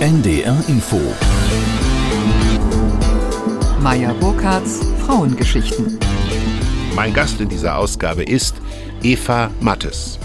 [0.00, 1.00] NDR Info.
[3.80, 5.98] Maya Burkhardts Frauengeschichten.
[6.96, 8.56] Mein Gast in dieser Ausgabe ist
[9.02, 10.18] Eva Mattes.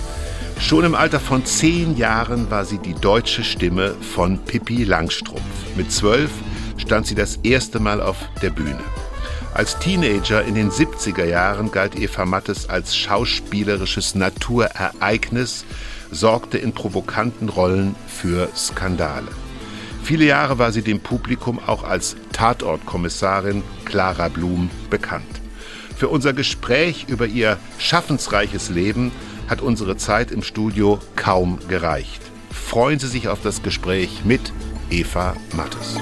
[0.59, 5.43] Schon im Alter von zehn Jahren war sie die deutsche Stimme von Pippi Langstrumpf.
[5.77, 6.31] Mit zwölf
[6.77, 8.81] stand sie das erste Mal auf der Bühne.
[9.53, 15.63] Als Teenager in den 70er Jahren galt Eva Mattes als schauspielerisches Naturereignis,
[16.11, 19.29] sorgte in provokanten Rollen für Skandale.
[20.09, 25.39] Viele Jahre war sie dem Publikum auch als Tatortkommissarin Clara Blum bekannt.
[25.95, 29.11] Für unser Gespräch über ihr schaffensreiches Leben
[29.47, 32.23] hat unsere Zeit im Studio kaum gereicht.
[32.51, 34.51] Freuen Sie sich auf das Gespräch mit
[34.89, 35.99] Eva Mattes.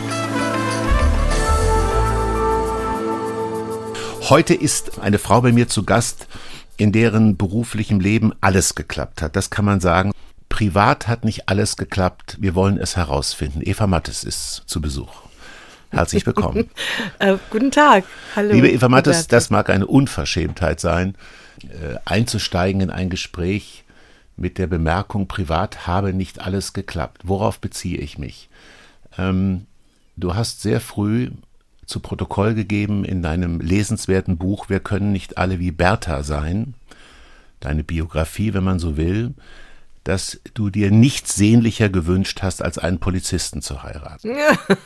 [4.30, 6.30] Heute ist eine Frau bei mir zu Gast,
[6.78, 9.36] in deren beruflichem Leben alles geklappt hat.
[9.36, 10.14] Das kann man sagen.
[10.50, 12.38] Privat hat nicht alles geklappt.
[12.40, 13.62] Wir wollen es herausfinden.
[13.64, 15.28] Eva Mattes ist zu Besuch.
[15.90, 16.70] Herzlich willkommen.
[17.20, 18.03] äh, guten Tag.
[18.36, 18.53] Hallo.
[18.53, 21.16] Liebe Eva Mattes, das mag eine Unverschämtheit sein,
[21.64, 23.86] äh, einzusteigen in ein Gespräch
[24.36, 27.22] mit der Bemerkung, privat habe nicht alles geklappt.
[27.23, 28.50] Worauf beziehe ich mich?
[29.18, 29.66] Ähm,
[30.16, 31.31] du hast sehr früh
[31.86, 36.73] zu Protokoll gegeben in deinem lesenswerten Buch Wir können nicht alle wie Bertha sein,
[37.59, 39.34] deine Biografie, wenn man so will,
[40.08, 44.38] dass du dir nichts sehnlicher gewünscht hast, als einen Polizisten zu heiraten.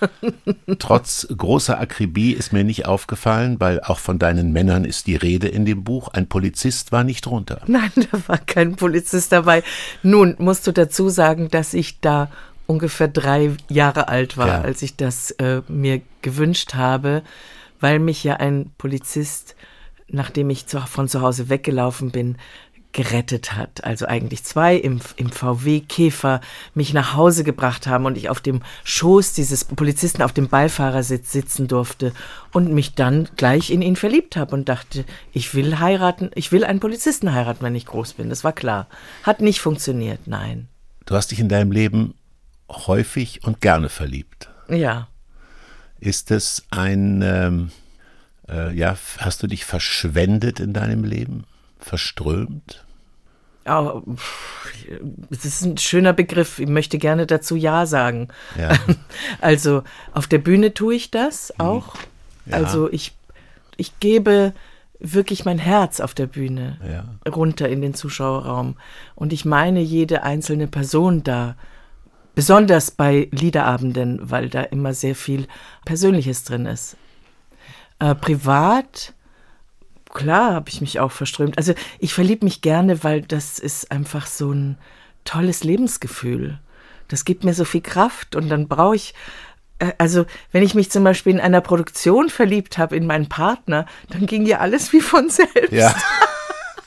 [0.80, 5.48] Trotz großer Akribie ist mir nicht aufgefallen, weil auch von deinen Männern ist die Rede
[5.48, 6.08] in dem Buch.
[6.08, 7.62] Ein Polizist war nicht drunter.
[7.68, 9.62] Nein, da war kein Polizist dabei.
[10.02, 12.32] Nun musst du dazu sagen, dass ich da
[12.66, 14.62] ungefähr drei Jahre alt war, ja.
[14.62, 17.22] als ich das äh, mir gewünscht habe,
[17.80, 19.56] weil mich ja ein Polizist,
[20.08, 22.38] nachdem ich zu, von zu Hause weggelaufen bin,
[22.94, 23.84] gerettet hat.
[23.84, 26.42] Also eigentlich zwei im, im VW Käfer
[26.74, 31.32] mich nach Hause gebracht haben und ich auf dem Schoß dieses Polizisten auf dem Beifahrersitz
[31.32, 32.14] sitzen durfte
[32.52, 36.64] und mich dann gleich in ihn verliebt habe und dachte, ich will heiraten, ich will
[36.64, 38.30] einen Polizisten heiraten, wenn ich groß bin.
[38.30, 38.88] Das war klar.
[39.24, 40.68] Hat nicht funktioniert, nein.
[41.06, 42.14] Du hast dich in deinem Leben
[42.70, 44.50] häufig und gerne verliebt.
[44.70, 45.08] Ja.
[46.00, 47.72] Ist es ein, ähm,
[48.50, 51.46] äh, ja, hast du dich verschwendet in deinem Leben?
[51.82, 52.86] Verströmt?
[53.66, 54.02] Oh,
[55.30, 56.58] es ist ein schöner Begriff.
[56.60, 58.30] Ich möchte gerne dazu Ja sagen.
[58.58, 58.72] Ja.
[59.42, 59.84] Also
[60.14, 61.66] auf der Bühne tue ich das mhm.
[61.66, 61.96] auch.
[62.46, 62.58] Ja.
[62.58, 63.14] Also ich,
[63.78, 64.54] ich gebe
[65.00, 67.32] wirklich mein Herz auf der Bühne ja.
[67.32, 68.78] runter in den Zuschauerraum.
[69.16, 71.56] Und ich meine jede einzelne Person da
[72.34, 75.48] Besonders bei Liederabenden, weil da immer sehr viel
[75.84, 76.96] Persönliches drin ist.
[78.00, 79.14] Äh, privat,
[80.14, 81.58] klar, habe ich mich auch verströmt.
[81.58, 84.78] Also ich verliebe mich gerne, weil das ist einfach so ein
[85.26, 86.60] tolles Lebensgefühl.
[87.08, 89.14] Das gibt mir so viel Kraft und dann brauche ich
[89.80, 93.86] äh, also wenn ich mich zum Beispiel in einer Produktion verliebt habe in meinen Partner,
[94.10, 95.72] dann ging ja alles wie von selbst.
[95.72, 95.94] Ja.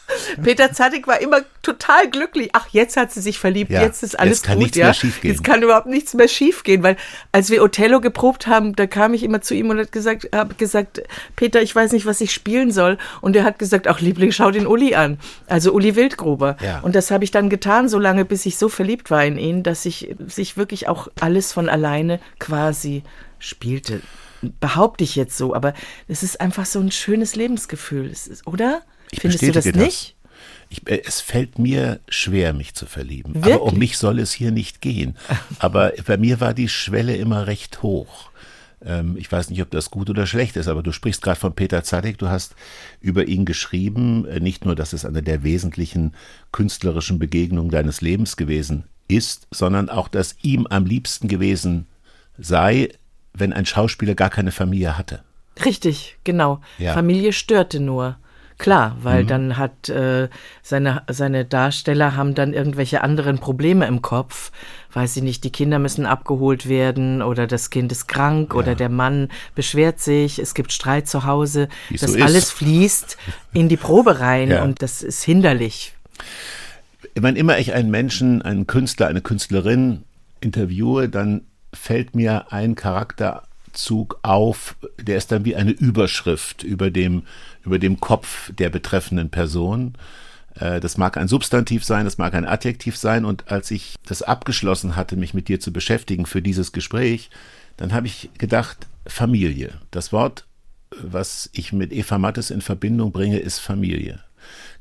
[0.43, 2.51] Peter Zadig war immer total glücklich.
[2.53, 4.65] Ach, jetzt hat sie sich verliebt, ja, jetzt ist alles jetzt kann gut.
[4.65, 4.87] Nichts ja.
[4.87, 5.35] mehr schiefgehen.
[5.35, 6.97] Jetzt kann überhaupt nichts mehr schiefgehen, weil
[7.33, 10.55] als wir Othello geprobt haben, da kam ich immer zu ihm und hat gesagt, habe
[10.55, 11.03] gesagt,
[11.37, 12.99] Peter, ich weiß nicht, was ich spielen soll.
[13.21, 15.19] Und er hat gesagt, ach Liebling, schau den Uli an.
[15.47, 16.57] Also Uli Wildgruber.
[16.61, 16.81] Ja.
[16.81, 19.63] Und das habe ich dann getan, so lange, bis ich so verliebt war in ihn,
[19.63, 23.03] dass ich sich wirklich auch alles von alleine quasi
[23.39, 24.01] spielte
[24.61, 25.73] behaupte ich jetzt so, aber
[26.07, 28.83] es ist einfach so ein schönes Lebensgefühl, ist, oder?
[29.15, 30.17] Ich Findest du das nicht?
[30.71, 33.35] Ich, äh, es fällt mir schwer, mich zu verlieben.
[33.35, 33.55] Wirklich?
[33.55, 35.17] Aber um mich soll es hier nicht gehen.
[35.59, 38.31] Aber bei mir war die Schwelle immer recht hoch.
[38.85, 41.55] Ähm, ich weiß nicht, ob das gut oder schlecht ist, aber du sprichst gerade von
[41.55, 42.19] Peter Zadig.
[42.19, 42.55] Du hast
[43.01, 46.13] über ihn geschrieben, äh, nicht nur, dass es eine der wesentlichen
[46.53, 51.87] künstlerischen Begegnungen deines Lebens gewesen ist, sondern auch, dass ihm am liebsten gewesen
[52.39, 52.89] sei,
[53.33, 55.23] wenn ein Schauspieler gar keine Familie hatte.
[55.65, 56.61] Richtig, genau.
[56.79, 56.95] Ja.
[56.95, 58.19] Familie störte nur.
[58.57, 59.29] Klar, weil Mhm.
[59.29, 60.29] dann hat äh,
[60.63, 64.53] seine, seine Darsteller haben dann irgendwelche anderen Probleme im Kopf.
[64.93, 68.61] Weiß ich nicht, die Kinder müssen abgeholt werden oder das Kind ist krank Ja.
[68.61, 71.69] oder der Mann beschwert sich, es gibt Streit zu Hause.
[71.89, 72.23] Wie es so das ist.
[72.23, 73.17] alles fließt
[73.53, 74.63] in die Probe rein Ja.
[74.63, 75.95] und das ist hinderlich.
[77.17, 80.05] Wann immer ich einen Menschen, einen Künstler, eine Künstlerin
[80.41, 81.43] interviewe, dann
[81.73, 87.25] fällt mir ein Charakterzug auf, der ist dann wie eine Überschrift über dem,
[87.65, 89.95] über dem Kopf der betreffenden Person.
[90.55, 93.25] Äh, Das mag ein Substantiv sein, das mag ein Adjektiv sein.
[93.25, 97.31] Und als ich das abgeschlossen hatte, mich mit dir zu beschäftigen für dieses Gespräch,
[97.77, 99.73] dann habe ich gedacht, Familie.
[99.91, 100.47] Das Wort,
[101.03, 104.21] was ich mit Eva Mattes in Verbindung bringe, ist Familie.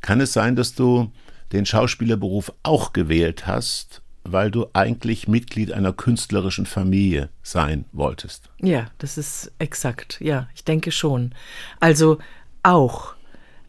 [0.01, 1.11] Kann es sein, dass du
[1.51, 8.49] den Schauspielerberuf auch gewählt hast, weil du eigentlich Mitglied einer künstlerischen Familie sein wolltest.
[8.61, 10.17] Ja, das ist exakt.
[10.21, 11.33] Ja, ich denke schon.
[11.79, 12.19] Also
[12.63, 13.13] auch.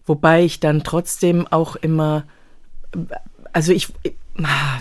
[0.06, 2.24] Wobei ich dann trotzdem auch immer,
[3.52, 3.92] also ich,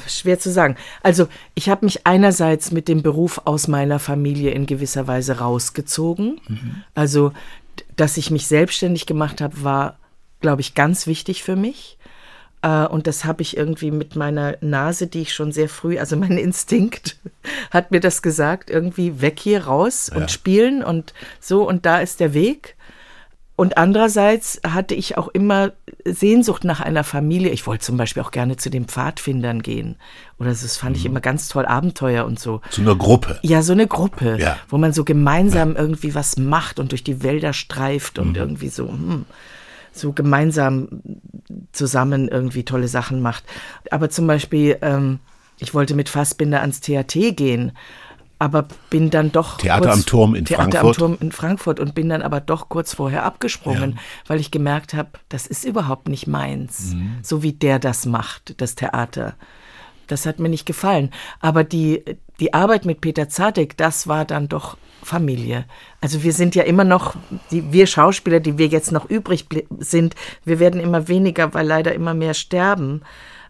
[0.07, 0.75] schwer zu sagen.
[1.01, 6.41] Also ich habe mich einerseits mit dem Beruf aus meiner Familie in gewisser Weise rausgezogen.
[6.47, 6.83] Mhm.
[6.95, 7.31] Also,
[7.95, 9.97] dass ich mich selbstständig gemacht habe, war,
[10.41, 11.97] glaube ich, ganz wichtig für mich.
[12.63, 16.17] Äh, und das habe ich irgendwie mit meiner Nase, die ich schon sehr früh, also
[16.17, 17.17] mein Instinkt
[17.71, 20.27] hat mir das gesagt, irgendwie weg hier raus und ja.
[20.27, 22.75] spielen und so und da ist der Weg.
[23.55, 25.73] Und andererseits hatte ich auch immer
[26.05, 27.51] Sehnsucht nach einer Familie.
[27.51, 29.95] Ich wollte zum Beispiel auch gerne zu den Pfadfindern gehen.
[30.39, 30.99] Oder das fand mhm.
[30.99, 32.61] ich immer ganz toll, Abenteuer und so.
[32.71, 33.39] Zu einer Gruppe.
[33.43, 34.57] Ja, so eine Gruppe, ja.
[34.69, 35.79] wo man so gemeinsam ja.
[35.79, 38.35] irgendwie was macht und durch die Wälder streift und mhm.
[38.35, 38.87] irgendwie so.
[38.87, 39.25] Hm
[39.93, 40.87] so gemeinsam
[41.71, 43.43] zusammen irgendwie tolle Sachen macht.
[43.91, 45.19] Aber zum Beispiel, ähm,
[45.59, 47.73] ich wollte mit Fassbinder ans THT gehen,
[48.43, 49.57] aber bin dann doch.
[49.57, 50.95] Theater kurz, am Turm in Theater Frankfurt.
[50.97, 53.97] Theater am Turm in Frankfurt und bin dann aber doch kurz vorher abgesprungen, ja.
[54.27, 57.19] weil ich gemerkt habe, das ist überhaupt nicht meins, mhm.
[57.21, 59.35] so wie der das macht, das Theater.
[60.07, 61.11] Das hat mir nicht gefallen.
[61.39, 62.03] Aber die,
[62.41, 65.63] die Arbeit mit Peter Zadek, das war dann doch Familie.
[66.01, 67.15] Also wir sind ja immer noch,
[67.49, 69.45] die, wir Schauspieler, die wir jetzt noch übrig
[69.79, 73.03] sind, wir werden immer weniger, weil leider immer mehr sterben.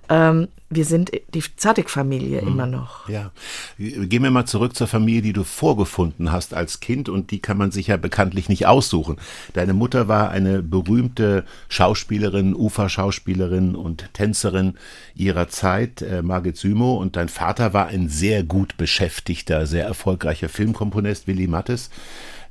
[0.09, 2.47] Ähm, wir sind die Zadig-Familie mhm.
[2.47, 3.07] immer noch.
[3.07, 3.31] Ja.
[3.77, 7.57] Gehen wir mal zurück zur Familie, die du vorgefunden hast als Kind und die kann
[7.57, 9.17] man sich ja bekanntlich nicht aussuchen.
[9.53, 14.75] Deine Mutter war eine berühmte Schauspielerin, Uferschauspielerin und Tänzerin
[15.15, 20.49] ihrer Zeit, äh, Margit Sümo, und dein Vater war ein sehr gut beschäftigter, sehr erfolgreicher
[20.49, 21.89] Filmkomponist, Willy Mattes.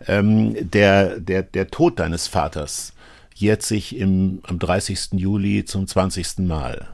[0.07, 2.93] Ähm, der, der, der Tod deines Vaters
[3.35, 5.13] jährt sich im, am 30.
[5.13, 6.39] Juli zum 20.
[6.39, 6.89] Mal.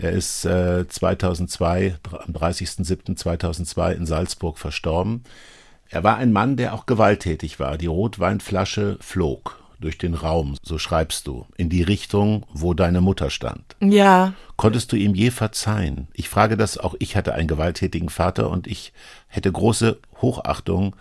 [0.00, 5.24] Er ist äh, 2002, am 30.07.2002 in Salzburg verstorben.
[5.90, 7.76] Er war ein Mann, der auch gewalttätig war.
[7.76, 13.28] Die Rotweinflasche flog durch den Raum, so schreibst du, in die Richtung, wo deine Mutter
[13.28, 13.76] stand.
[13.80, 14.32] Ja.
[14.56, 16.08] Konntest du ihm je verzeihen?
[16.14, 18.94] Ich frage das, auch ich hatte einen gewalttätigen Vater und ich
[19.28, 20.96] hätte große Hochachtung,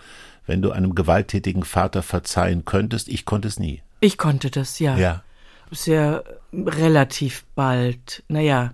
[0.45, 3.07] wenn du einem gewalttätigen Vater verzeihen könntest.
[3.07, 3.81] Ich konnte es nie.
[4.01, 4.97] Ich konnte das, ja.
[4.97, 5.23] Ja.
[5.71, 6.23] Sehr
[6.53, 8.23] relativ bald.
[8.27, 8.71] Naja,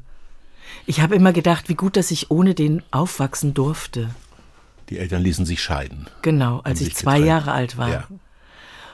[0.85, 4.09] ich habe immer gedacht, wie gut, dass ich ohne den aufwachsen durfte.
[4.89, 6.07] Die Eltern ließen sich scheiden.
[6.21, 7.27] Genau, als ich zwei getrennt.
[7.27, 7.89] Jahre alt war.
[7.89, 8.07] Ja.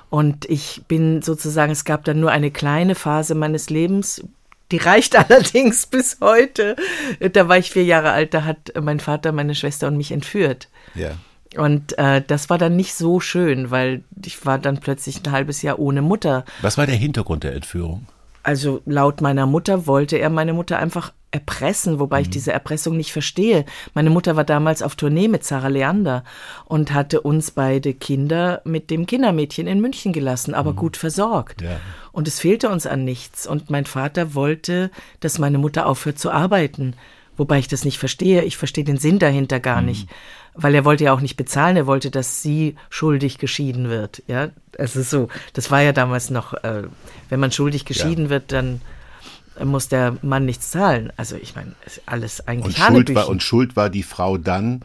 [0.10, 4.24] Und ich bin sozusagen, es gab dann nur eine kleine Phase meines Lebens,
[4.72, 6.76] die reicht allerdings bis heute.
[7.34, 10.70] Da war ich vier Jahre alt, da hat mein Vater meine Schwester und mich entführt.
[10.96, 11.12] Ja.
[11.58, 15.62] Und äh, das war dann nicht so schön, weil ich war dann plötzlich ein halbes
[15.62, 16.46] Jahr ohne Mutter.
[16.62, 18.08] Was war der Hintergrund der Entführung?
[18.44, 22.24] Also laut meiner Mutter wollte er meine Mutter einfach erpressen, wobei mhm.
[22.24, 23.66] ich diese Erpressung nicht verstehe.
[23.94, 26.24] Meine Mutter war damals auf Tournee mit Sarah Leander
[26.66, 30.76] und hatte uns beide Kinder mit dem Kindermädchen in München gelassen, aber mhm.
[30.76, 31.62] gut versorgt.
[31.62, 31.80] Ja.
[32.12, 33.48] Und es fehlte uns an nichts.
[33.48, 34.92] Und mein Vater wollte,
[35.22, 36.96] dass meine Mutter aufhört zu arbeiten.
[37.38, 38.44] Wobei ich das nicht verstehe.
[38.44, 39.88] Ich verstehe den Sinn dahinter gar mhm.
[39.88, 40.10] nicht.
[40.54, 41.78] Weil er wollte ja auch nicht bezahlen.
[41.78, 44.22] Er wollte, dass sie schuldig geschieden wird.
[44.28, 45.30] Ja, es ist so.
[45.54, 46.84] Das war ja damals noch, äh,
[47.30, 48.30] wenn man schuldig geschieden ja.
[48.32, 48.82] wird, dann
[49.66, 51.12] muss der Mann nichts zahlen.
[51.18, 51.74] Also ich meine,
[52.06, 54.84] alles eigentlich und Schuld war Und Schuld war die Frau dann,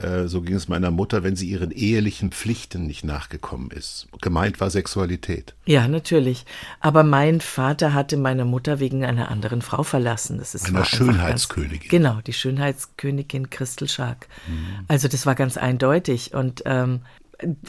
[0.00, 4.06] äh, so ging es meiner Mutter, wenn sie ihren ehelichen Pflichten nicht nachgekommen ist.
[4.20, 5.54] Gemeint war Sexualität.
[5.66, 6.44] Ja, natürlich.
[6.80, 10.38] Aber mein Vater hatte meine Mutter wegen einer anderen Frau verlassen.
[10.38, 11.80] Das ist einer Schönheitskönigin.
[11.80, 14.28] Ganz, genau, die Schönheitskönigin Christel Schark.
[14.46, 14.84] Mhm.
[14.86, 16.32] Also das war ganz eindeutig.
[16.32, 17.00] Und ähm,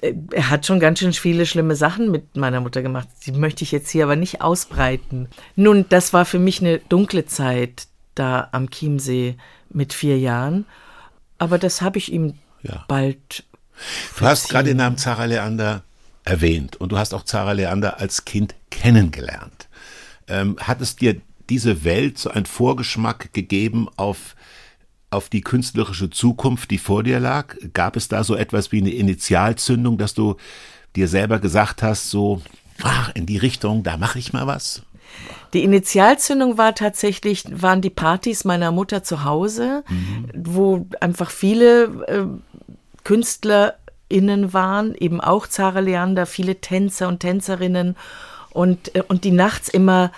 [0.02, 3.08] er hat schon ganz schön viele schlimme Sachen mit meiner Mutter gemacht.
[3.26, 5.28] Die möchte ich jetzt hier aber nicht ausbreiten.
[5.56, 9.36] Nun, das war für mich eine dunkle Zeit da am Chiemsee
[9.70, 10.66] mit vier Jahren.
[11.38, 12.34] Aber das habe ich ihm
[12.64, 12.84] ja.
[12.88, 13.46] bald.
[14.18, 15.84] Du hast gerade den Namen Zara Leander
[16.26, 19.70] erwähnt und du hast auch Zara Leander als Kind kennengelernt.
[20.28, 24.36] Ähm, hat es dir diese Welt so einen Vorgeschmack gegeben auf
[25.10, 27.56] auf die künstlerische Zukunft, die vor dir lag?
[27.74, 30.36] Gab es da so etwas wie eine Initialzündung, dass du
[30.96, 32.42] dir selber gesagt hast, so,
[32.84, 34.84] ach, in die Richtung, da mache ich mal was?
[35.54, 40.30] Die Initialzündung war tatsächlich, waren die Partys meiner Mutter zu Hause, mhm.
[40.36, 42.26] wo einfach viele äh,
[43.04, 47.96] KünstlerInnen waren, eben auch Zara Leander, viele Tänzer und Tänzerinnen
[48.52, 50.12] und, äh, und die nachts immer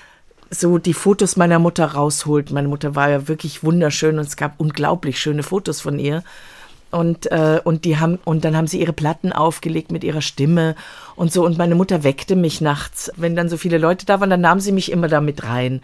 [0.52, 2.52] so die Fotos meiner Mutter rausholt.
[2.52, 6.24] Meine Mutter war ja wirklich wunderschön und es gab unglaublich schöne Fotos von ihr.
[6.92, 10.76] Und, äh, und die haben, und dann haben sie ihre Platten aufgelegt mit ihrer Stimme
[11.16, 11.46] und so.
[11.46, 13.10] Und meine Mutter weckte mich nachts.
[13.16, 15.82] Wenn dann so viele Leute da waren, dann nahm sie mich immer da mit rein.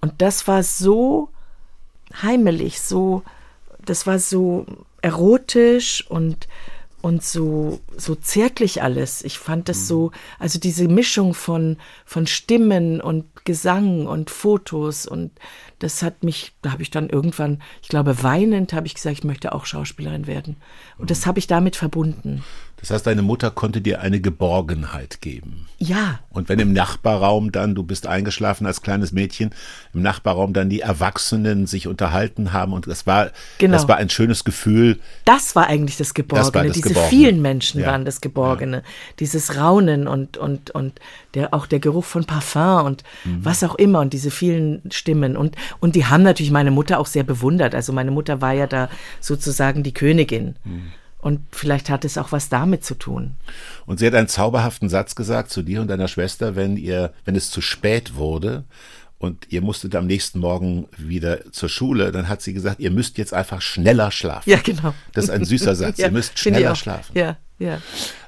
[0.00, 1.28] Und das war so
[2.22, 3.22] heimelig, so,
[3.84, 4.64] das war so
[5.02, 6.48] erotisch und
[7.06, 9.22] und so, so zärtlich alles.
[9.22, 10.10] Ich fand das so,
[10.40, 15.30] also diese Mischung von, von Stimmen und Gesang und Fotos und
[15.78, 19.24] das hat mich, da habe ich dann irgendwann, ich glaube weinend, habe ich gesagt, ich
[19.24, 20.56] möchte auch Schauspielerin werden.
[20.98, 22.42] Und das habe ich damit verbunden.
[22.78, 25.66] Das heißt, deine Mutter konnte dir eine Geborgenheit geben.
[25.78, 26.20] Ja.
[26.30, 29.50] Und wenn im Nachbarraum dann, du bist eingeschlafen als kleines Mädchen,
[29.94, 33.72] im Nachbarraum dann die Erwachsenen sich unterhalten haben und das war, genau.
[33.72, 34.98] das war ein schönes Gefühl.
[35.24, 36.50] Das war eigentlich das Geborgene.
[36.52, 37.08] Das das Diese Geborgene.
[37.08, 37.88] vielen Menschen ja.
[37.88, 38.78] waren das Geborgene.
[38.78, 38.82] Ja.
[39.20, 41.00] Dieses Raunen und, und, und
[41.34, 43.44] der, auch der Geruch von Parfum und mhm.
[43.44, 45.36] was auch immer und diese vielen Stimmen.
[45.36, 47.74] Und, und die haben natürlich meine Mutter auch sehr bewundert.
[47.74, 48.90] Also meine Mutter war ja da
[49.20, 50.56] sozusagen die Königin.
[50.64, 50.92] Mhm.
[51.26, 53.34] Und vielleicht hat es auch was damit zu tun.
[53.84, 57.34] Und sie hat einen zauberhaften Satz gesagt zu dir und deiner Schwester, wenn ihr, wenn
[57.34, 58.62] es zu spät wurde
[59.18, 63.18] und ihr musstet am nächsten Morgen wieder zur Schule, dann hat sie gesagt, ihr müsst
[63.18, 64.48] jetzt einfach schneller schlafen.
[64.48, 64.94] Ja, genau.
[65.14, 65.98] Das ist ein süßer Satz.
[65.98, 67.18] ja, ihr müsst schneller schlafen.
[67.18, 67.80] Ja, ja.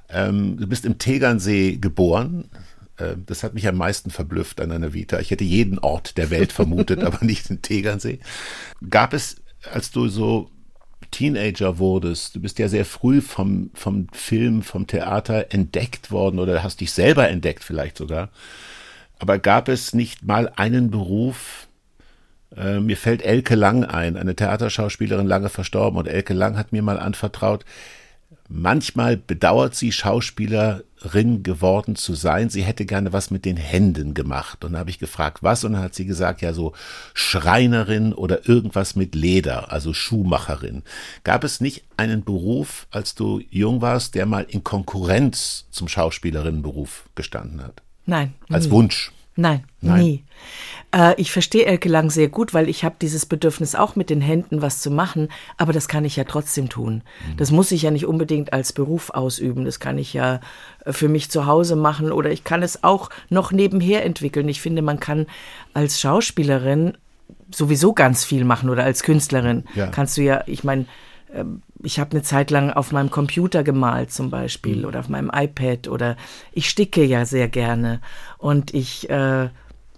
[0.08, 2.50] Ähm, du bist im Tegernsee geboren.
[2.98, 5.20] Ähm, das hat mich am meisten verblüfft an deiner Vita.
[5.20, 8.18] Ich hätte jeden Ort der Welt vermutet, aber nicht den Tegernsee.
[8.90, 9.36] Gab es,
[9.72, 10.50] als du so
[11.10, 16.62] Teenager wurdest, du bist ja sehr früh vom, vom Film, vom Theater entdeckt worden oder
[16.62, 18.30] hast dich selber entdeckt vielleicht sogar.
[19.18, 21.68] Aber gab es nicht mal einen Beruf,
[22.56, 26.82] äh, mir fällt Elke Lang ein, eine Theaterschauspielerin, lange verstorben, und Elke Lang hat mir
[26.82, 27.64] mal anvertraut,
[28.50, 32.48] Manchmal bedauert sie, Schauspielerin geworden zu sein.
[32.48, 34.64] Sie hätte gerne was mit den Händen gemacht.
[34.64, 35.64] Und da habe ich gefragt, was?
[35.64, 36.72] Und dann hat sie gesagt, ja, so
[37.12, 40.82] Schreinerin oder irgendwas mit Leder, also Schuhmacherin.
[41.24, 47.10] Gab es nicht einen Beruf, als du jung warst, der mal in Konkurrenz zum Schauspielerinnenberuf
[47.14, 47.82] gestanden hat?
[48.06, 48.32] Nein.
[48.48, 48.70] Als.
[48.70, 49.12] Wunsch?
[49.38, 50.00] Nein, Nein.
[50.00, 50.24] nie.
[50.92, 54.20] Äh, ich verstehe Elke Lang sehr gut, weil ich habe dieses Bedürfnis auch mit den
[54.20, 57.02] Händen was zu machen, aber das kann ich ja trotzdem tun.
[57.04, 57.36] Mhm.
[57.36, 59.64] Das muss ich ja nicht unbedingt als Beruf ausüben.
[59.64, 60.40] Das kann ich ja
[60.84, 64.48] äh, für mich zu Hause machen oder ich kann es auch noch nebenher entwickeln.
[64.48, 65.26] Ich finde, man kann
[65.72, 66.98] als Schauspielerin
[67.54, 69.86] sowieso ganz viel machen oder als Künstlerin ja.
[69.86, 70.86] kannst du ja, ich meine,
[71.82, 74.84] ich habe eine Zeit lang auf meinem Computer gemalt zum Beispiel mhm.
[74.86, 76.16] oder auf meinem iPad oder
[76.52, 78.00] ich sticke ja sehr gerne
[78.38, 79.48] und ich äh,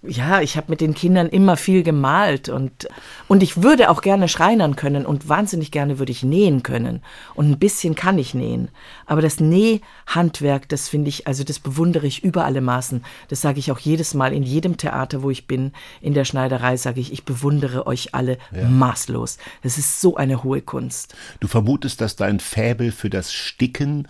[0.03, 2.87] ja, ich habe mit den Kindern immer viel gemalt und,
[3.27, 7.03] und ich würde auch gerne schreinern können und wahnsinnig gerne würde ich nähen können.
[7.35, 8.69] Und ein bisschen kann ich nähen.
[9.05, 13.05] Aber das Nähhandwerk, das finde ich, also das bewundere ich über alle Maßen.
[13.27, 16.77] Das sage ich auch jedes Mal in jedem Theater, wo ich bin, in der Schneiderei
[16.77, 18.67] sage ich, ich bewundere euch alle ja.
[18.67, 19.37] maßlos.
[19.61, 21.13] Das ist so eine hohe Kunst.
[21.39, 24.07] Du vermutest, dass dein Fäbel für das Sticken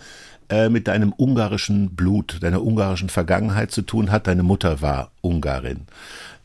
[0.52, 4.26] äh, mit deinem ungarischen Blut, deiner ungarischen Vergangenheit zu tun hat.
[4.26, 5.86] Deine Mutter war Ungarin.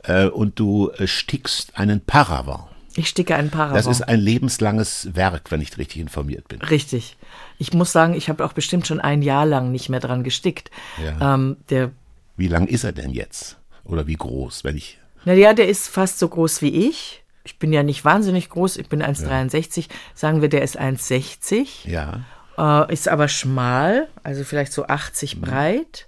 [0.03, 2.63] Äh, und du äh, stickst einen Paravan.
[2.95, 3.75] Ich sticke einen Paravan.
[3.75, 6.61] Das ist ein lebenslanges Werk, wenn ich richtig informiert bin.
[6.61, 7.17] Richtig.
[7.57, 10.71] Ich muss sagen, ich habe auch bestimmt schon ein Jahr lang nicht mehr dran gestickt.
[11.03, 11.35] Ja.
[11.35, 11.91] Ähm, der
[12.37, 13.57] wie lang ist er denn jetzt?
[13.83, 14.99] Oder wie groß, wenn ich.
[15.25, 17.23] Naja, der ist fast so groß wie ich.
[17.43, 19.81] Ich bin ja nicht wahnsinnig groß, ich bin 1,63.
[19.81, 19.95] Ja.
[20.13, 21.89] Sagen wir, der ist 1,60.
[21.89, 22.21] Ja
[22.57, 25.41] äh, ist aber schmal, also vielleicht so 80 mhm.
[25.41, 26.07] breit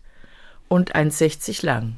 [0.68, 1.96] und 1,60 lang.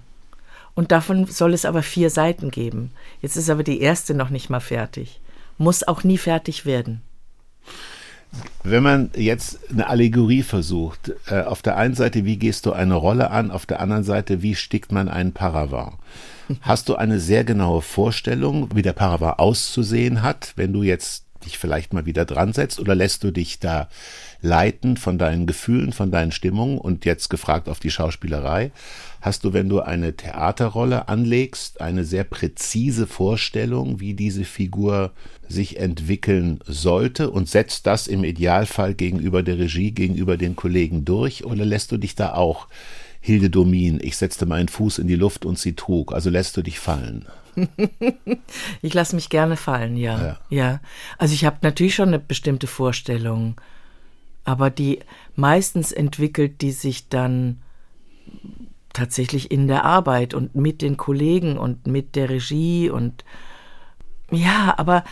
[0.74, 2.92] Und davon soll es aber vier Seiten geben.
[3.22, 5.20] Jetzt ist aber die erste noch nicht mal fertig.
[5.58, 7.02] Muss auch nie fertig werden.
[8.64, 12.96] Wenn man jetzt eine Allegorie versucht, äh, auf der einen Seite, wie gehst du eine
[12.96, 15.96] Rolle an, auf der anderen Seite, wie stickt man einen Paravan?
[16.62, 21.58] Hast du eine sehr genaue Vorstellung, wie der Paravan auszusehen hat, wenn du jetzt dich
[21.58, 23.90] vielleicht mal wieder dran setzt, oder lässt du dich da
[24.42, 28.72] leiten von deinen Gefühlen, von deinen Stimmungen und jetzt gefragt auf die Schauspielerei,
[29.22, 35.12] hast du, wenn du eine Theaterrolle anlegst, eine sehr präzise Vorstellung, wie diese Figur
[35.48, 41.46] sich entwickeln sollte und setzt das im Idealfall gegenüber der Regie, gegenüber den Kollegen durch?
[41.46, 42.68] Oder lässt du dich da auch
[43.20, 46.64] Hilde Domin, ich setzte meinen Fuß in die Luft und sie trug, also lässt du
[46.64, 47.26] dich fallen?
[48.82, 50.22] ich lasse mich gerne fallen, ja.
[50.22, 50.40] Ja.
[50.50, 50.80] ja.
[51.18, 53.60] Also ich habe natürlich schon eine bestimmte Vorstellung
[54.44, 55.00] aber die
[55.36, 57.62] meistens entwickelt die sich dann
[58.94, 63.24] tatsächlich in der Arbeit und mit den Kollegen und mit der Regie und
[64.32, 65.04] ja, aber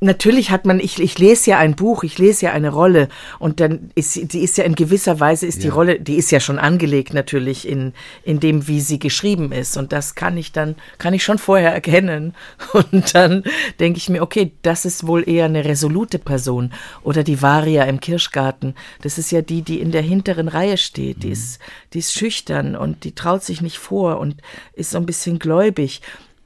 [0.00, 3.60] natürlich hat man, ich, ich lese ja ein Buch, ich lese ja eine Rolle und
[3.60, 5.62] dann ist die ist ja in gewisser Weise ist ja.
[5.62, 7.92] die Rolle, die ist ja schon angelegt natürlich in,
[8.22, 11.72] in dem, wie sie geschrieben ist und das kann ich dann, kann ich schon vorher
[11.72, 12.34] erkennen
[12.72, 13.44] und dann
[13.78, 18.00] denke ich mir, okay, das ist wohl eher eine resolute Person oder die Varia im
[18.00, 21.32] Kirschgarten, das ist ja die, die in der hinteren Reihe steht, die mhm.
[21.34, 21.58] ist,
[21.92, 24.36] die ist schüchtern und die traut sich nicht vor und
[24.72, 26.00] ist so ein bisschen gläubig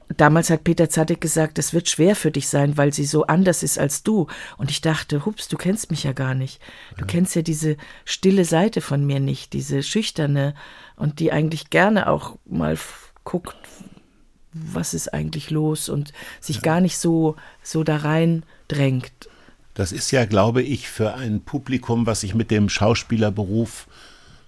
[0.09, 3.63] damals hat Peter Zadek gesagt, es wird schwer für dich sein, weil sie so anders
[3.63, 4.27] ist als du.
[4.57, 6.61] Und ich dachte, hups, du kennst mich ja gar nicht.
[6.95, 7.07] Du ja.
[7.07, 10.55] kennst ja diese stille Seite von mir nicht, diese schüchterne
[10.95, 12.77] und die eigentlich gerne auch mal
[13.23, 13.55] guckt,
[14.53, 16.61] was ist eigentlich los und sich ja.
[16.61, 19.11] gar nicht so, so da rein drängt.
[19.73, 23.87] Das ist ja, glaube ich, für ein Publikum, was sich mit dem Schauspielerberuf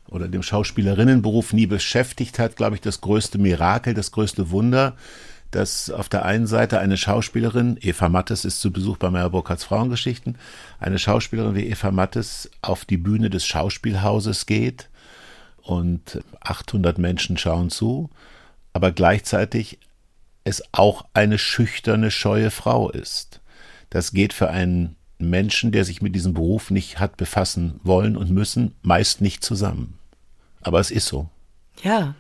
[0.08, 4.96] oder dem Schauspielerinnenberuf nie beschäftigt hat, glaube ich, das größte Mirakel, das größte Wunder,
[5.52, 9.64] dass auf der einen Seite eine Schauspielerin, Eva Mattes ist zu Besuch bei Meyer Burkhardts
[9.64, 10.38] Frauengeschichten,
[10.80, 14.90] eine Schauspielerin wie Eva Mattes auf die Bühne des Schauspielhauses geht
[15.62, 18.10] und 800 Menschen schauen zu,
[18.74, 19.80] aber gleichzeitig
[20.44, 23.42] es auch eine schüchterne, scheue Frau ist.
[23.90, 28.30] Das geht für einen Menschen, der sich mit diesem Beruf nicht hat befassen wollen und
[28.32, 29.98] müssen, meist nicht zusammen.
[30.62, 31.30] Aber es ist so.
[31.84, 32.16] Ja.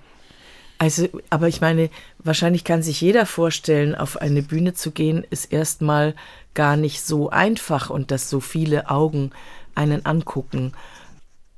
[0.78, 5.52] Also, aber ich meine, wahrscheinlich kann sich jeder vorstellen, auf eine Bühne zu gehen, ist
[5.52, 6.14] erstmal
[6.54, 9.32] gar nicht so einfach und dass so viele Augen
[9.76, 10.74] einen angucken.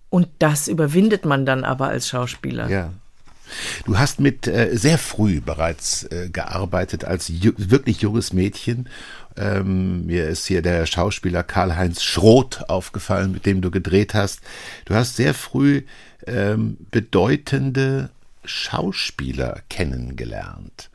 [0.10, 2.70] Und das überwindet man dann aber als Schauspieler.
[2.70, 2.92] Ja.
[3.86, 8.90] Du hast mit äh, sehr früh bereits äh, gearbeitet als ju wirklich junges Mädchen.
[9.36, 14.42] Ähm, mir ist hier der Schauspieler Karl-Heinz Schroth aufgefallen, mit dem du gedreht hast.
[14.86, 15.84] Du hast sehr früh
[16.28, 18.10] ähm, bedeutende
[18.50, 20.90] Schauspieler kennengelernt.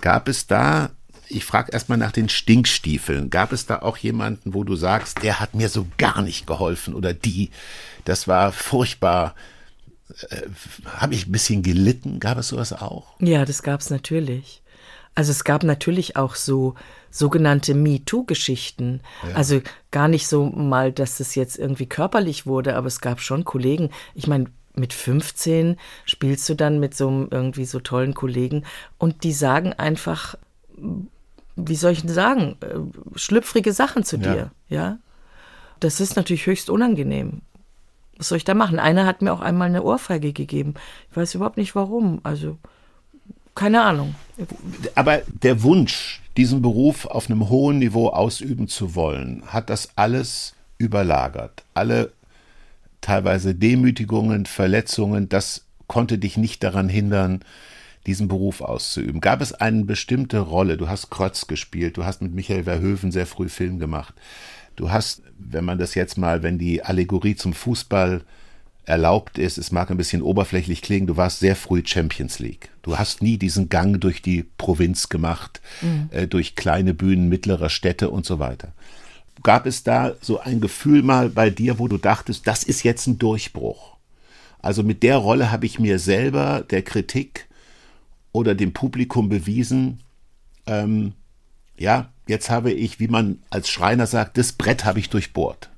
[0.00, 0.90] Gab es da
[1.30, 3.28] ich frage erstmal nach den Stinkstiefeln.
[3.28, 6.94] Gab es da auch jemanden, wo du sagst, der hat mir so gar nicht geholfen
[6.94, 7.50] oder die,
[8.06, 9.34] das war furchtbar
[10.30, 10.48] äh,
[10.86, 12.20] habe ich ein bisschen gelitten?
[12.20, 13.18] Gab es sowas auch?
[13.20, 14.62] Ja, das gab es natürlich.
[15.14, 16.74] Also es gab natürlich auch so
[17.10, 19.00] sogenannte MeToo-Geschichten.
[19.28, 19.34] Ja.
[19.34, 19.60] Also
[19.90, 23.90] gar nicht so mal, dass es jetzt irgendwie körperlich wurde, aber es gab schon Kollegen.
[24.14, 24.46] Ich meine,
[24.78, 28.64] mit 15 spielst du dann mit so einem irgendwie so tollen Kollegen
[28.98, 30.36] und die sagen einfach,
[31.56, 34.76] wie soll ich denn sagen, äh, schlüpfrige Sachen zu dir, ja.
[34.76, 34.98] ja?
[35.80, 37.42] Das ist natürlich höchst unangenehm
[38.18, 38.78] was soll ich da machen?
[38.78, 40.74] Einer hat mir auch einmal eine Ohrfeige gegeben.
[41.10, 42.20] Ich weiß überhaupt nicht warum.
[42.24, 42.58] Also,
[43.54, 44.14] keine Ahnung.
[44.96, 50.54] Aber der Wunsch, diesen Beruf auf einem hohen Niveau ausüben zu wollen, hat das alles
[50.78, 51.62] überlagert.
[51.74, 52.12] Alle
[53.00, 57.40] teilweise Demütigungen, Verletzungen, das konnte dich nicht daran hindern,
[58.06, 59.20] diesen Beruf auszuüben.
[59.20, 60.76] Gab es eine bestimmte Rolle?
[60.76, 64.14] Du hast Krotz gespielt, du hast mit Michael Verhoeven sehr früh Film gemacht.
[64.76, 68.22] Du hast, wenn man das jetzt mal, wenn die Allegorie zum Fußball
[68.84, 72.70] erlaubt ist, es mag ein bisschen oberflächlich klingen, du warst sehr früh Champions League.
[72.82, 76.08] Du hast nie diesen Gang durch die Provinz gemacht, mhm.
[76.10, 78.72] äh, durch kleine Bühnen mittlerer Städte und so weiter.
[79.42, 83.06] Gab es da so ein Gefühl mal bei dir, wo du dachtest, das ist jetzt
[83.06, 83.96] ein Durchbruch?
[84.60, 87.46] Also mit der Rolle habe ich mir selber, der Kritik
[88.32, 90.00] oder dem Publikum bewiesen,
[90.66, 91.12] ähm,
[91.78, 95.70] ja, jetzt habe ich, wie man als Schreiner sagt, das Brett habe ich durchbohrt.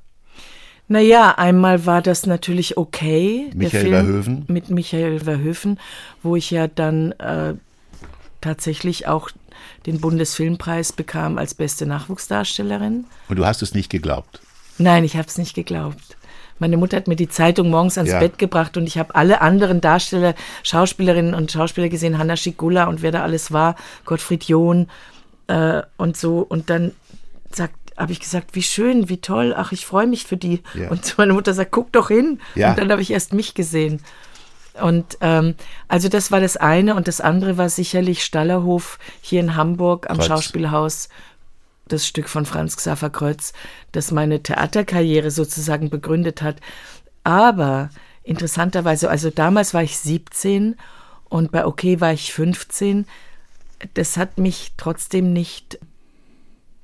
[0.88, 3.51] Naja, einmal war das natürlich okay.
[3.55, 4.44] Michael Verhoeven.
[4.49, 5.79] Mit Michael Verhoeven,
[6.23, 7.55] wo ich ja dann äh,
[8.40, 9.31] tatsächlich auch
[9.87, 13.07] den Bundesfilmpreis bekam als beste Nachwuchsdarstellerin.
[13.29, 14.40] Und du hast es nicht geglaubt?
[14.79, 16.16] Nein, ich habe es nicht geglaubt.
[16.59, 18.19] Meine Mutter hat mir die Zeitung morgens ans ja.
[18.19, 23.01] Bett gebracht und ich habe alle anderen Darsteller, Schauspielerinnen und Schauspieler gesehen, Hanna Schigula und
[23.01, 24.88] wer da alles war, Gottfried John
[25.47, 26.40] äh, und so.
[26.40, 26.93] Und dann
[27.51, 30.62] sagt habe ich gesagt, wie schön, wie toll, ach, ich freue mich für die.
[30.73, 30.88] Ja.
[30.88, 32.40] Und meine Mutter sagt, guck doch hin.
[32.55, 32.71] Ja.
[32.71, 34.01] Und dann habe ich erst mich gesehen.
[34.80, 35.54] Und ähm,
[35.88, 40.18] also das war das eine und das andere war sicherlich Stallerhof hier in Hamburg am
[40.18, 40.26] Kreuz.
[40.26, 41.09] Schauspielhaus,
[41.88, 43.52] das Stück von Franz Xaver Kreuz,
[43.92, 46.56] das meine Theaterkarriere sozusagen begründet hat.
[47.24, 47.90] Aber
[48.22, 50.76] interessanterweise, also damals war ich 17
[51.28, 53.06] und bei OK war ich 15
[53.94, 55.78] das hat mich trotzdem nicht,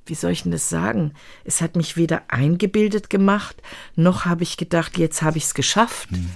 [0.06, 1.12] wie soll ich denn das sagen?
[1.44, 3.56] Es hat mich weder eingebildet gemacht,
[3.94, 6.10] noch habe ich gedacht, jetzt habe ich es geschafft.
[6.12, 6.30] Mhm.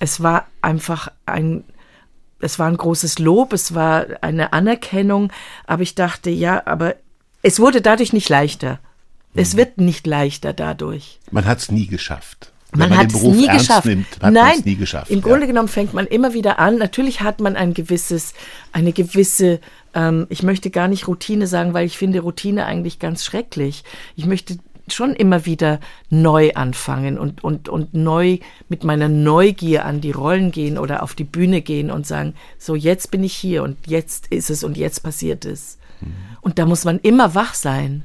[0.00, 1.62] Es war einfach ein,
[2.40, 5.32] es war ein großes Lob, es war eine Anerkennung,
[5.66, 6.96] aber ich dachte, ja, aber
[7.42, 8.80] es wurde dadurch nicht leichter.
[9.34, 9.42] Mhm.
[9.42, 11.20] Es wird nicht leichter dadurch.
[11.30, 12.52] Man hat es nie geschafft.
[12.72, 13.86] Man, man hat es nie geschafft.
[13.86, 15.10] Nimmt, hat Nein, nie geschafft.
[15.10, 16.78] Im Grunde genommen fängt man immer wieder an.
[16.78, 18.32] Natürlich hat man ein gewisses,
[18.72, 19.60] eine gewisse,
[19.92, 23.82] ähm, ich möchte gar nicht Routine sagen, weil ich finde Routine eigentlich ganz schrecklich.
[24.14, 24.58] Ich möchte
[24.92, 30.50] schon immer wieder neu anfangen und, und, und neu mit meiner Neugier an die Rollen
[30.50, 34.26] gehen oder auf die Bühne gehen und sagen, so jetzt bin ich hier und jetzt
[34.28, 35.78] ist es und jetzt passiert es.
[36.00, 36.12] Mhm.
[36.40, 38.04] Und da muss man immer wach sein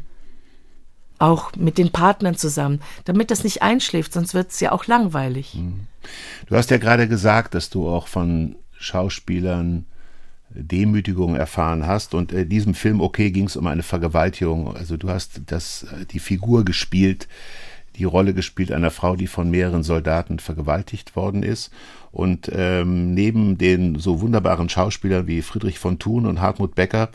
[1.18, 5.56] auch mit den Partnern zusammen, damit das nicht einschläft, sonst wird es ja auch langweilig.
[5.56, 5.88] Mhm.
[6.48, 9.86] Du hast ja gerade gesagt, dass du auch von Schauspielern
[10.56, 12.14] Demütigung erfahren hast.
[12.14, 14.76] Und in diesem Film, okay, ging es um eine Vergewaltigung.
[14.76, 17.28] Also du hast das, die Figur gespielt,
[17.98, 21.72] die Rolle gespielt einer Frau, die von mehreren Soldaten vergewaltigt worden ist.
[22.12, 27.10] Und ähm, neben den so wunderbaren Schauspielern wie Friedrich von Thun und Hartmut Becker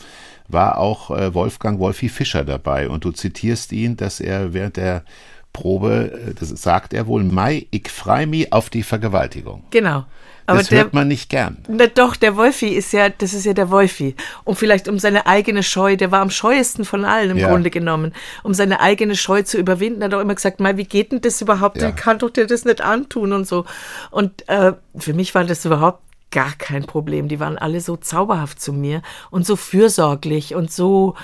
[0.48, 2.88] war auch äh, Wolfgang Wolfi Fischer dabei.
[2.88, 5.04] Und du zitierst ihn, dass er während der
[5.52, 9.64] Probe, äh, das sagt er wohl, Mai, ich freu mich auf die Vergewaltigung.
[9.70, 10.04] Genau.
[10.46, 11.58] Aber das hört man nicht gern.
[11.68, 14.16] Na doch, der Wolfi ist ja, das ist ja der Wolfi.
[14.44, 17.48] Und vielleicht um seine eigene Scheu, der war am scheuesten von allen im ja.
[17.48, 20.84] Grunde genommen, um seine eigene Scheu zu überwinden, hat er auch immer gesagt, mal, wie
[20.84, 21.80] geht denn das überhaupt?
[21.80, 21.90] Ja.
[21.90, 23.64] Ich kann doch dir das nicht antun und so.
[24.10, 27.28] Und äh, für mich war das überhaupt gar kein Problem.
[27.28, 31.14] Die waren alle so zauberhaft zu mir und so fürsorglich und so,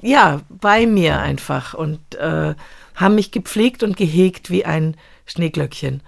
[0.00, 2.54] ja, bei mir einfach und äh,
[2.96, 6.02] haben mich gepflegt und gehegt wie ein Schneeglöckchen.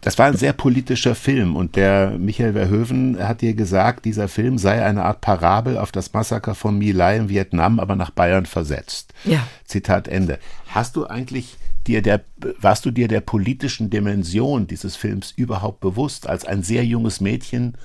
[0.00, 4.58] Das war ein sehr politischer Film und der Michael Verhoeven hat dir gesagt, dieser Film
[4.58, 8.46] sei eine Art Parabel auf das Massaker von My Lai in Vietnam, aber nach Bayern
[8.46, 9.12] versetzt.
[9.24, 9.46] Ja.
[9.64, 10.38] Zitat Ende.
[10.68, 12.24] Hast du eigentlich dir der,
[12.60, 17.76] warst du dir der politischen Dimension dieses Films überhaupt bewusst, als ein sehr junges Mädchen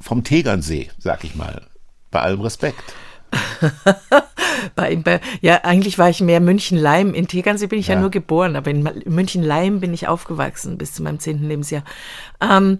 [0.00, 1.62] vom Tegernsee, sag ich mal,
[2.10, 2.94] bei allem Respekt?
[4.74, 7.14] bei, bei, ja, eigentlich war ich mehr München-Leim.
[7.14, 7.94] In Tegernsee bin ich ja.
[7.94, 11.84] ja nur geboren, aber in München-Leim bin ich aufgewachsen bis zu meinem zehnten Lebensjahr.
[12.40, 12.78] Ähm,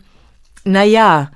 [0.65, 1.31] naja,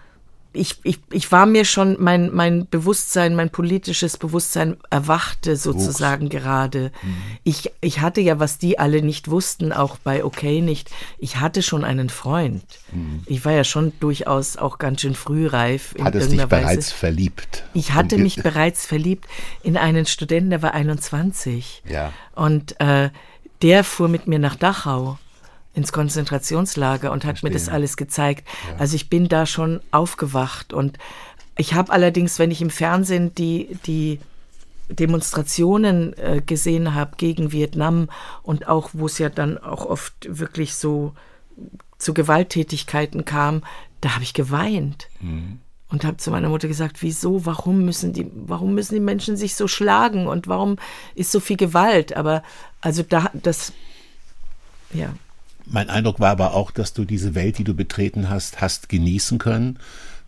[0.53, 6.33] ich, ich, ich war mir schon, mein, mein Bewusstsein, mein politisches Bewusstsein erwachte sozusagen Wuchs.
[6.33, 6.91] gerade.
[7.03, 7.17] Mhm.
[7.45, 11.63] Ich, ich hatte ja, was die alle nicht wussten, auch bei OK nicht, ich hatte
[11.63, 12.65] schon einen Freund.
[12.93, 13.23] Mhm.
[13.27, 15.95] Ich war ja schon durchaus auch ganz schön frühreif.
[15.95, 17.65] In Hattest dich bereits verliebt?
[17.75, 19.27] Ich hatte mich bereits verliebt
[19.63, 21.83] in einen Studenten, der war 21.
[21.89, 22.13] Ja.
[22.35, 23.11] Und äh,
[23.63, 25.19] der fuhr mit mir nach Dachau
[25.79, 27.51] ins Konzentrationslager und hat Verstehe.
[27.51, 28.47] mir das alles gezeigt.
[28.69, 28.81] Ja.
[28.81, 30.99] Also ich bin da schon aufgewacht und
[31.57, 34.21] ich habe allerdings, wenn ich im Fernsehen die, die
[34.89, 38.09] Demonstrationen äh, gesehen habe gegen Vietnam
[38.43, 41.15] und auch, wo es ja dann auch oft wirklich so
[41.99, 43.63] zu Gewalttätigkeiten kam,
[44.01, 45.09] da habe ich geweint.
[45.21, 45.61] Mhm.
[45.91, 49.55] Und habe zu meiner Mutter gesagt, wieso, warum müssen die, warum müssen die Menschen sich
[49.55, 50.77] so schlagen und warum
[51.15, 52.15] ist so viel Gewalt?
[52.15, 52.43] Aber
[52.83, 53.73] also da, das,
[54.93, 55.15] ja.
[55.71, 59.39] Mein Eindruck war aber auch, dass du diese Welt, die du betreten hast, hast genießen
[59.39, 59.79] können.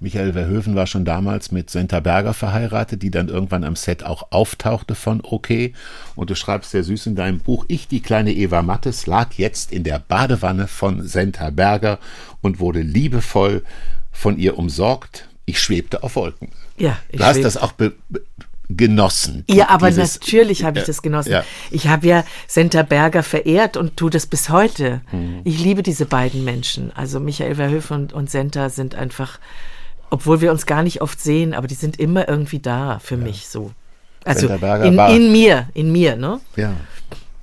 [0.00, 4.32] Michael Verhoeven war schon damals mit Senta Berger verheiratet, die dann irgendwann am Set auch
[4.32, 5.72] auftauchte von OK.
[6.16, 9.72] Und du schreibst sehr süß in deinem Buch, ich, die kleine Eva Mattes, lag jetzt
[9.72, 11.98] in der Badewanne von Senta Berger
[12.40, 13.62] und wurde liebevoll
[14.10, 15.28] von ihr umsorgt.
[15.44, 16.48] Ich schwebte auf Wolken.
[16.78, 17.92] Ja, ich du hast das auch be
[18.76, 19.44] genossen.
[19.48, 21.32] Ja, aber dieses, natürlich habe ich das genossen.
[21.32, 21.44] Ja.
[21.70, 25.00] Ich habe ja Senta Berger verehrt und tue das bis heute.
[25.12, 25.40] Mhm.
[25.44, 26.92] Ich liebe diese beiden Menschen.
[26.94, 29.38] Also Michael Verhoeven und, und Senta sind einfach,
[30.10, 33.24] obwohl wir uns gar nicht oft sehen, aber die sind immer irgendwie da für ja.
[33.24, 33.72] mich so.
[34.24, 34.60] Also in,
[34.96, 36.40] war, in, mir, in mir, ne?
[36.56, 36.74] Ja.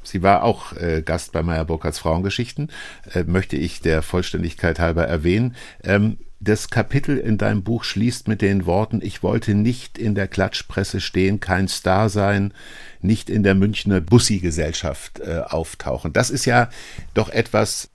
[0.03, 2.71] Sie war auch äh, Gast bei Meyer Burkhardts Frauengeschichten,
[3.13, 5.55] äh, möchte ich der Vollständigkeit halber erwähnen.
[5.83, 10.27] Ähm, das Kapitel in deinem Buch schließt mit den Worten, ich wollte nicht in der
[10.27, 12.53] Klatschpresse stehen, kein Star sein,
[13.01, 16.13] nicht in der Münchner Bussi-Gesellschaft äh, auftauchen.
[16.13, 16.69] Das ist ja
[17.13, 17.89] doch etwas,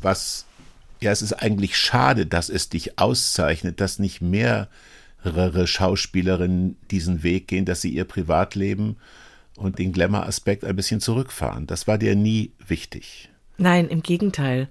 [0.00, 0.46] was,
[1.00, 7.48] ja, es ist eigentlich schade, dass es dich auszeichnet, dass nicht mehrere Schauspielerinnen diesen Weg
[7.48, 8.96] gehen, dass sie ihr Privatleben
[9.56, 11.66] und den Glamour-Aspekt ein bisschen zurückfahren.
[11.66, 13.28] Das war dir nie wichtig.
[13.56, 14.68] Nein, im Gegenteil.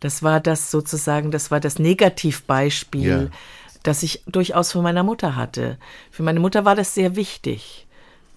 [0.00, 3.38] Das war das sozusagen, das war das Negativbeispiel, ja.
[3.82, 5.78] das ich durchaus von meiner Mutter hatte.
[6.10, 7.86] Für meine Mutter war das sehr wichtig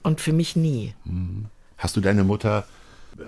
[0.04, 0.94] und für mich nie.
[1.06, 1.46] Mhm.
[1.78, 2.66] Hast du deine Mutter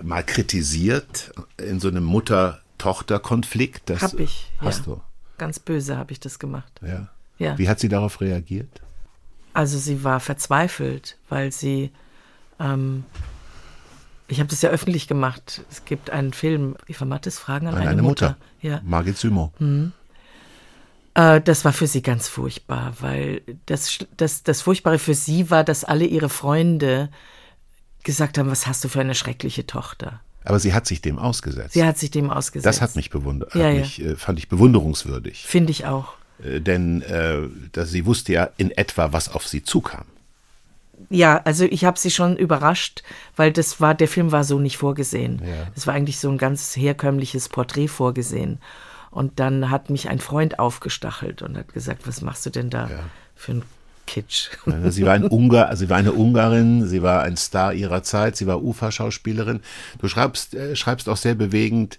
[0.02, 3.90] mal kritisiert in so einem Mutter-Tochter-Konflikt?
[4.00, 4.50] Hab ich.
[4.58, 4.94] Hast ja.
[4.94, 5.00] du?
[5.38, 6.72] Ganz böse habe ich das gemacht.
[6.82, 7.08] Ja.
[7.38, 7.58] ja.
[7.58, 8.80] Wie hat sie darauf reagiert?
[9.54, 11.90] Also sie war verzweifelt, weil sie
[12.58, 13.04] ähm,
[14.28, 15.62] ich habe das ja öffentlich gemacht.
[15.70, 18.30] Es gibt einen Film, Eva Mattes Fragen an, an eine, eine, Mutter.
[18.30, 18.38] Mutter.
[18.60, 18.80] Ja.
[18.84, 19.52] Margit Sümo.
[19.58, 19.92] Mhm.
[21.14, 25.64] Äh, das war für sie ganz furchtbar, weil das, das, das Furchtbare für sie war,
[25.64, 27.10] dass alle ihre Freunde
[28.02, 30.20] gesagt haben, was hast du für eine schreckliche Tochter.
[30.44, 31.74] Aber sie hat sich dem ausgesetzt.
[31.74, 32.66] Sie hat sich dem ausgesetzt.
[32.66, 33.82] Das hat mich bewundert, ja, ja.
[33.82, 35.44] äh, fand ich bewunderungswürdig.
[35.46, 36.14] Finde ich auch.
[36.42, 40.04] Äh, denn äh, dass sie wusste ja in etwa, was auf sie zukam
[41.10, 43.02] ja, also ich habe sie schon überrascht,
[43.36, 45.42] weil das war, der Film war so nicht vorgesehen.
[45.74, 45.86] Es ja.
[45.88, 48.58] war eigentlich so ein ganz herkömmliches Porträt vorgesehen.
[49.10, 52.88] Und dann hat mich ein Freund aufgestachelt und hat gesagt, was machst du denn da
[52.88, 52.98] ja.
[53.34, 53.62] für ein
[54.06, 54.48] Kitsch?
[54.88, 58.46] Sie war, ein Ungar, sie war eine Ungarin, sie war ein Star ihrer Zeit, sie
[58.46, 59.60] war Uferschauspielerin.
[59.98, 61.98] Du schreibst, äh, schreibst auch sehr bewegend,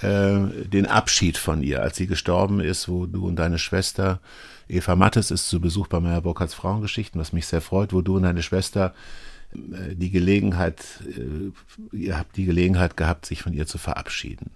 [0.00, 4.20] äh, den Abschied von ihr, als sie gestorben ist, wo du und deine Schwester,
[4.68, 8.16] Eva Mattes ist zu Besuch bei Meyer Burkhardts Frauengeschichten, was mich sehr freut, wo du
[8.16, 8.94] und deine Schwester
[9.54, 14.50] äh, die Gelegenheit, äh, ihr habt die Gelegenheit gehabt, sich von ihr zu verabschieden.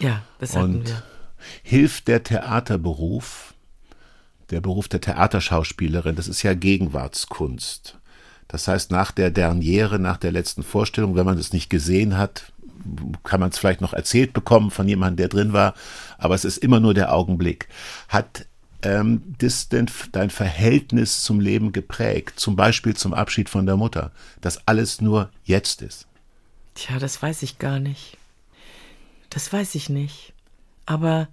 [0.00, 1.02] Ja, das hatten und wir.
[1.62, 3.54] Hilft der Theaterberuf,
[4.50, 7.98] der Beruf der Theaterschauspielerin, das ist ja Gegenwartskunst.
[8.48, 12.52] Das heißt, nach der Derniere, nach der letzten Vorstellung, wenn man es nicht gesehen hat,
[13.22, 15.74] kann man es vielleicht noch erzählt bekommen von jemandem, der drin war,
[16.16, 17.68] aber es ist immer nur der Augenblick.
[18.08, 18.46] Hat
[18.82, 22.38] ähm, das denn dein Verhältnis zum Leben geprägt?
[22.38, 26.06] Zum Beispiel zum Abschied von der Mutter, dass alles nur jetzt ist?
[26.74, 28.16] Tja, das weiß ich gar nicht.
[29.30, 30.32] Das weiß ich nicht.
[30.86, 31.28] Aber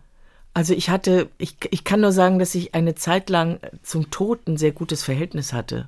[0.54, 4.48] also ich hatte, ich, ich kann nur sagen, dass ich eine Zeit lang zum Tod
[4.48, 5.88] ein sehr gutes Verhältnis hatte.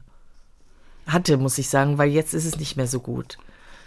[1.05, 3.37] Hatte, muss ich sagen, weil jetzt ist es nicht mehr so gut.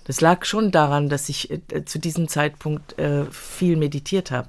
[0.05, 4.49] Das lag schon daran, dass ich äh, zu diesem Zeitpunkt äh, viel meditiert habe.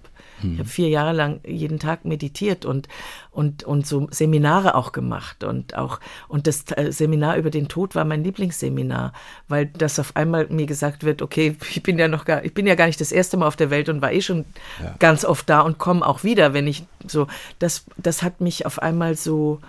[0.53, 2.87] Ich habe vier Jahre lang jeden Tag meditiert und,
[3.31, 5.43] und, und so Seminare auch gemacht.
[5.43, 9.13] Und auch, und das äh, Seminar über den Tod war mein Lieblingsseminar,
[9.47, 12.67] weil das auf einmal mir gesagt wird, okay, ich bin ja noch gar, ich bin
[12.67, 14.45] ja gar nicht das erste Mal auf der Welt und war eh schon
[14.81, 14.95] ja.
[14.99, 17.27] ganz oft da und komme auch wieder, wenn ich so,
[17.59, 19.59] das, das hat mich auf einmal so,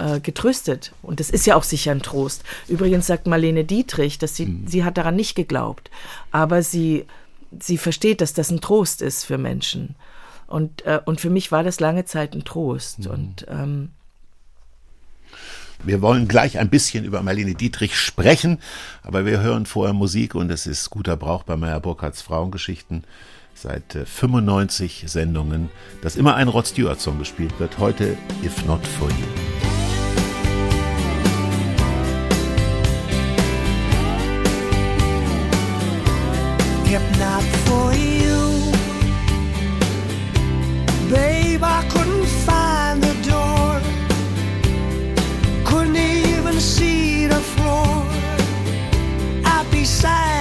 [0.00, 0.92] äh, getröstet.
[1.02, 2.42] Und das ist ja auch sicher ein Trost.
[2.68, 4.66] Übrigens sagt Marlene Dietrich, dass sie, mhm.
[4.66, 5.90] sie hat daran nicht geglaubt.
[6.30, 7.04] Aber sie,
[7.58, 9.94] sie versteht, dass das ein Trost ist für Menschen.
[10.50, 13.00] Und, äh, und für mich war das lange Zeit ein Trost.
[13.00, 13.06] Mhm.
[13.06, 13.90] Und ähm,
[15.84, 18.58] wir wollen gleich ein bisschen über Marlene Dietrich sprechen,
[19.02, 23.04] aber wir hören vorher Musik und es ist guter Brauch bei Meyer Burkhardts Frauengeschichten
[23.54, 25.70] seit 95 äh, Sendungen,
[26.02, 27.78] dass immer ein Rod Stewart Song gespielt wird.
[27.78, 29.16] Heute If Not For You.
[36.92, 38.19] If not for you
[50.00, 50.39] side.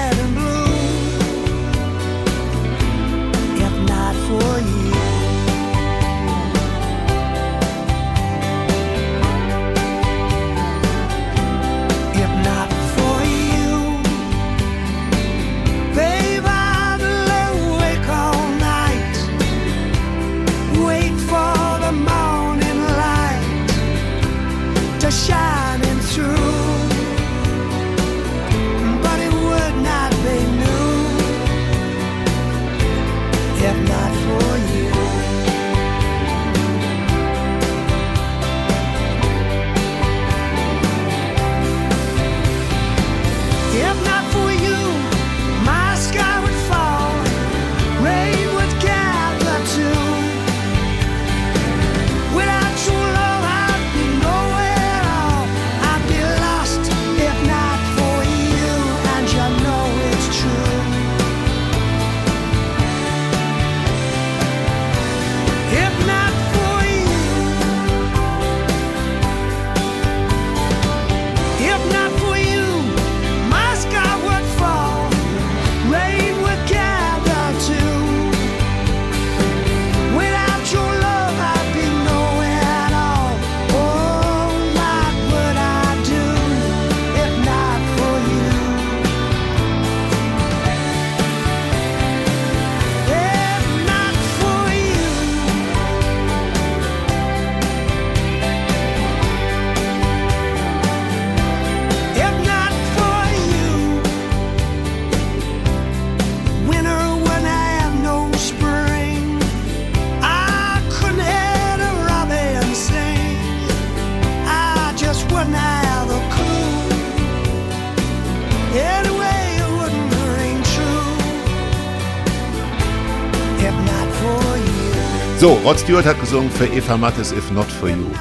[125.40, 128.12] So, Rod Stewart hat gesungen für Eva Mattes If Not For You.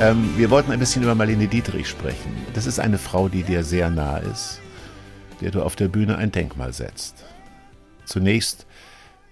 [0.00, 2.32] Ähm, wir wollten ein bisschen über Marlene Dietrich sprechen.
[2.54, 4.60] Das ist eine Frau, die dir sehr nah ist,
[5.40, 7.24] der du auf der Bühne ein Denkmal setzt.
[8.04, 8.66] Zunächst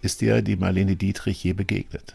[0.01, 2.15] ist dir die Marlene Dietrich je begegnet?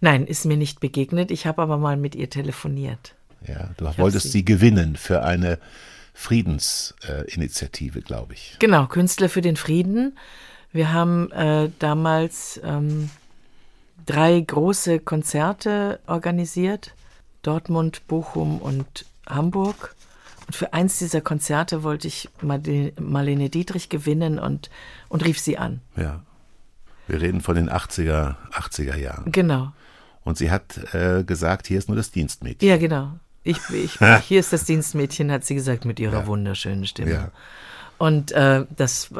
[0.00, 1.32] Nein, ist mir nicht begegnet.
[1.32, 3.16] Ich habe aber mal mit ihr telefoniert.
[3.44, 4.38] Ja, du ich wolltest sie.
[4.38, 4.44] sie.
[4.44, 5.58] gewinnen für eine
[6.14, 8.54] Friedensinitiative, äh, glaube ich.
[8.60, 10.16] Genau, Künstler für den Frieden.
[10.70, 13.10] Wir haben äh, damals ähm,
[14.06, 16.94] drei große Konzerte organisiert,
[17.42, 19.94] Dortmund, Bochum und Hamburg.
[20.46, 24.70] Und für eins dieser Konzerte wollte ich Marlene Dietrich gewinnen und,
[25.08, 25.80] und rief sie an.
[25.96, 26.22] Ja.
[27.08, 29.30] Wir reden von den 80er, 80er Jahren.
[29.30, 29.72] Genau.
[30.24, 32.68] Und sie hat äh, gesagt, hier ist nur das Dienstmädchen.
[32.68, 33.12] Ja, genau.
[33.44, 36.26] Ich, ich, hier ist das Dienstmädchen, hat sie gesagt, mit ihrer ja.
[36.26, 37.12] wunderschönen Stimme.
[37.12, 37.30] Ja.
[37.98, 39.10] Und äh, das,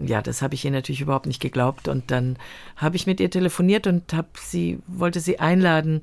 [0.00, 1.88] ja, das habe ich ihr natürlich überhaupt nicht geglaubt.
[1.88, 2.36] Und dann
[2.76, 6.02] habe ich mit ihr telefoniert und habe sie, wollte sie einladen,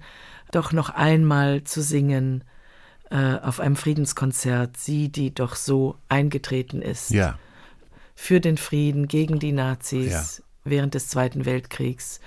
[0.51, 2.43] doch noch einmal zu singen
[3.09, 4.77] äh, auf einem Friedenskonzert.
[4.77, 7.11] Sie, die doch so eingetreten ist.
[7.11, 7.37] Ja.
[8.15, 10.43] Für den Frieden, gegen die Nazis ja.
[10.63, 12.19] während des Zweiten Weltkriegs,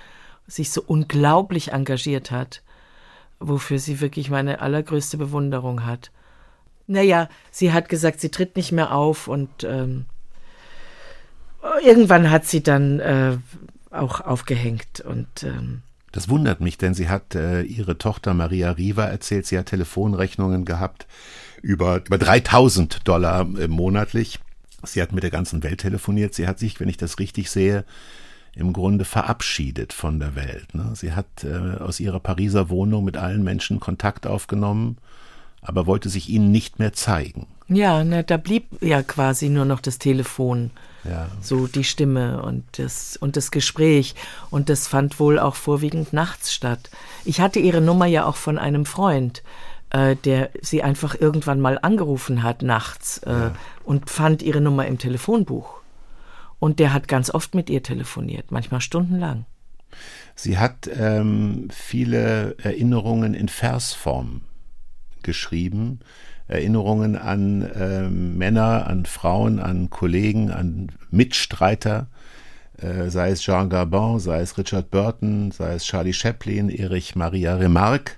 [0.47, 2.61] sich so unglaublich engagiert hat
[3.41, 6.11] wofür sie wirklich meine allergrößte Bewunderung hat.
[6.87, 10.05] Naja, sie hat gesagt, sie tritt nicht mehr auf und ähm,
[11.83, 13.37] irgendwann hat sie dann äh,
[13.91, 19.05] auch aufgehängt und ähm, das wundert mich, denn sie hat äh, ihre Tochter Maria Riva
[19.05, 21.07] erzählt, sie hat Telefonrechnungen gehabt
[21.61, 24.39] über, über 3000 Dollar äh, monatlich.
[24.83, 26.33] Sie hat mit der ganzen Welt telefoniert.
[26.33, 27.85] Sie hat sich, wenn ich das richtig sehe,
[28.53, 30.73] im Grunde verabschiedet von der Welt.
[30.75, 30.91] Ne?
[30.95, 34.97] Sie hat äh, aus ihrer Pariser Wohnung mit allen Menschen Kontakt aufgenommen,
[35.61, 37.47] aber wollte sich ihnen nicht mehr zeigen.
[37.67, 40.71] Ja, ne, da blieb ja quasi nur noch das Telefon,
[41.05, 41.29] ja.
[41.39, 44.15] so die Stimme und das, und das Gespräch.
[44.49, 46.89] Und das fand wohl auch vorwiegend nachts statt.
[47.23, 49.41] Ich hatte ihre Nummer ja auch von einem Freund,
[49.91, 53.55] äh, der sie einfach irgendwann mal angerufen hat nachts äh, ja.
[53.85, 55.81] und fand ihre Nummer im Telefonbuch.
[56.59, 59.45] Und der hat ganz oft mit ihr telefoniert, manchmal stundenlang.
[60.35, 64.41] Sie hat ähm, viele Erinnerungen in Versform
[65.23, 65.99] geschrieben.
[66.47, 72.07] Erinnerungen an äh, Männer, an Frauen, an Kollegen, an Mitstreiter,
[72.77, 77.55] äh, sei es Jean Gabin, sei es Richard Burton, sei es Charlie Chaplin, Erich Maria
[77.55, 78.17] Remarque.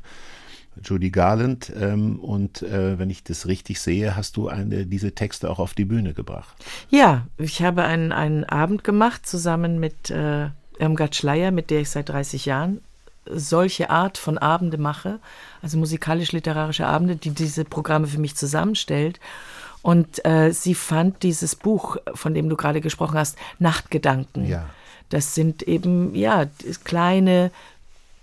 [0.84, 1.72] Judy Garland.
[1.80, 5.74] Ähm, und äh, wenn ich das richtig sehe, hast du eine, diese Texte auch auf
[5.74, 6.56] die Bühne gebracht.
[6.90, 11.90] Ja, ich habe einen, einen Abend gemacht zusammen mit äh, Irmgard Schleier, mit der ich
[11.90, 12.82] seit 30 Jahren
[13.26, 15.20] solche Art von Abende mache,
[15.62, 19.20] also musikalisch-literarische Abende, die diese Programme für mich zusammenstellt.
[19.82, 24.48] Und äh, sie fand dieses Buch, von dem du gerade gesprochen hast, Nachtgedanken.
[24.48, 24.70] Ja.
[25.10, 26.46] Das sind eben, ja,
[26.84, 27.52] kleine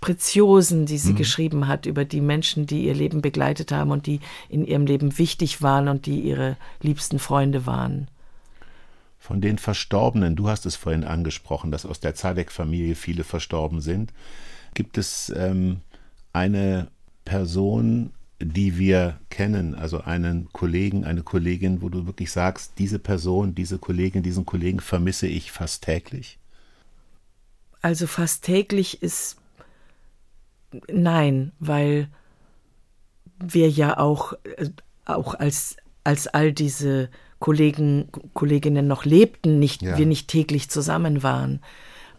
[0.01, 1.17] Preziosen, die sie mhm.
[1.17, 5.19] geschrieben hat über die Menschen, die ihr Leben begleitet haben und die in ihrem Leben
[5.19, 8.07] wichtig waren und die ihre liebsten Freunde waren.
[9.19, 14.11] Von den Verstorbenen, du hast es vorhin angesprochen, dass aus der Zadek-Familie viele verstorben sind.
[14.73, 15.81] Gibt es ähm,
[16.33, 16.87] eine
[17.25, 23.53] Person, die wir kennen, also einen Kollegen, eine Kollegin, wo du wirklich sagst, diese Person,
[23.53, 26.39] diese Kollegin, diesen Kollegen vermisse ich fast täglich?
[27.81, 29.37] Also fast täglich ist
[30.91, 32.07] Nein, weil
[33.39, 34.69] wir ja auch, äh,
[35.05, 39.97] auch als, als all diese Kollegen, Kolleginnen noch lebten, nicht, ja.
[39.97, 41.61] wir nicht täglich zusammen waren.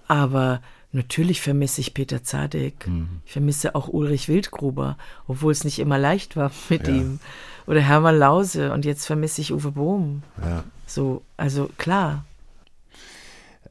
[0.08, 0.60] Aber
[0.92, 2.86] natürlich vermisse ich Peter Zadek.
[2.86, 3.20] Mhm.
[3.26, 6.94] Ich vermisse auch Ulrich Wildgruber, obwohl es nicht immer leicht war mit ja.
[6.94, 7.20] ihm.
[7.66, 10.22] Oder Hermann Lause und jetzt vermisse ich Uwe Bohm.
[10.40, 10.64] Ja.
[10.86, 12.24] So, also klar.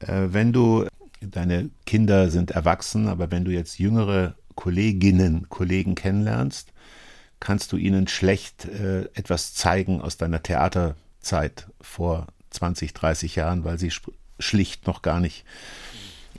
[0.00, 0.86] Äh, wenn du,
[1.20, 6.72] deine Kinder sind erwachsen, aber wenn du jetzt jüngere Kolleginnen, Kollegen kennenlernst,
[7.38, 13.78] kannst du ihnen schlecht äh, etwas zeigen aus deiner Theaterzeit vor 20, 30 Jahren, weil
[13.78, 13.92] sie
[14.38, 15.44] schlicht noch gar nicht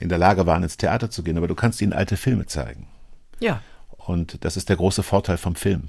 [0.04, 1.38] in der Lage waren, ins Theater zu gehen.
[1.38, 2.86] Aber du kannst ihnen alte Filme zeigen.
[3.40, 3.60] Ja.
[3.96, 5.88] Und das ist der große Vorteil vom Film.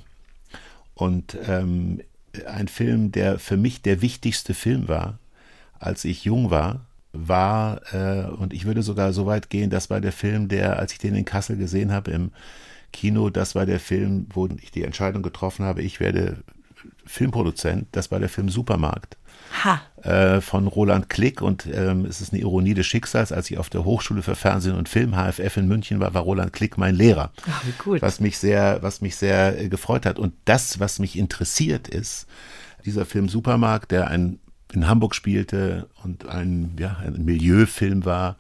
[0.94, 2.02] Und ähm,
[2.48, 5.20] ein Film, der für mich der wichtigste Film war,
[5.80, 10.00] als ich jung war, war, äh, und ich würde sogar so weit gehen, das war
[10.00, 12.32] der Film, der, als ich den in Kassel gesehen habe im
[12.94, 16.38] Kino, das war der Film, wo ich die Entscheidung getroffen habe, ich werde
[17.06, 19.18] Filmproduzent, das war der Film Supermarkt.
[20.02, 23.32] Äh, von Roland Klick und ähm, es ist eine Ironie des Schicksals.
[23.32, 26.54] Als ich auf der Hochschule für Fernsehen und Film HFF in München war, war Roland
[26.54, 27.32] Klick mein Lehrer.
[27.50, 28.02] Ach, gut.
[28.02, 30.20] Was mich sehr, was mich sehr äh, gefreut hat.
[30.20, 32.28] Und das, was mich interessiert, ist
[32.86, 34.40] dieser Film Supermarkt, der ein
[34.74, 38.38] in Hamburg spielte und ein, ja, ein Milieufilm war.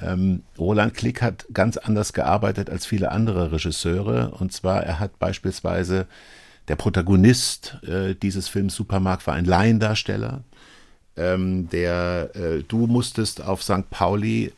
[0.00, 4.32] Ähm, Roland Klick hat ganz anders gearbeitet als viele andere Regisseure.
[4.32, 6.06] Und zwar, er hat beispielsweise,
[6.68, 10.42] der Protagonist äh, dieses Films Supermarkt war ein Laiendarsteller.
[11.16, 13.90] Ähm, der, äh, du musstest auf St.
[13.90, 14.52] Pauli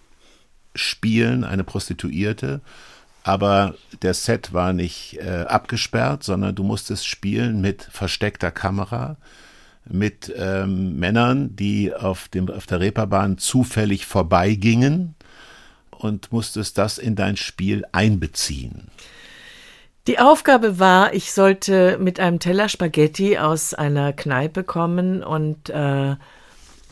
[0.74, 2.60] spielen, eine Prostituierte.
[3.22, 9.16] Aber der Set war nicht äh, abgesperrt, sondern du musstest spielen mit versteckter Kamera
[9.88, 15.14] mit ähm, Männern, die auf, dem, auf der Reeperbahn zufällig vorbeigingen
[15.90, 18.88] und musstest das in dein Spiel einbeziehen.
[20.06, 26.14] Die Aufgabe war, ich sollte mit einem Teller Spaghetti aus einer Kneipe kommen und, äh,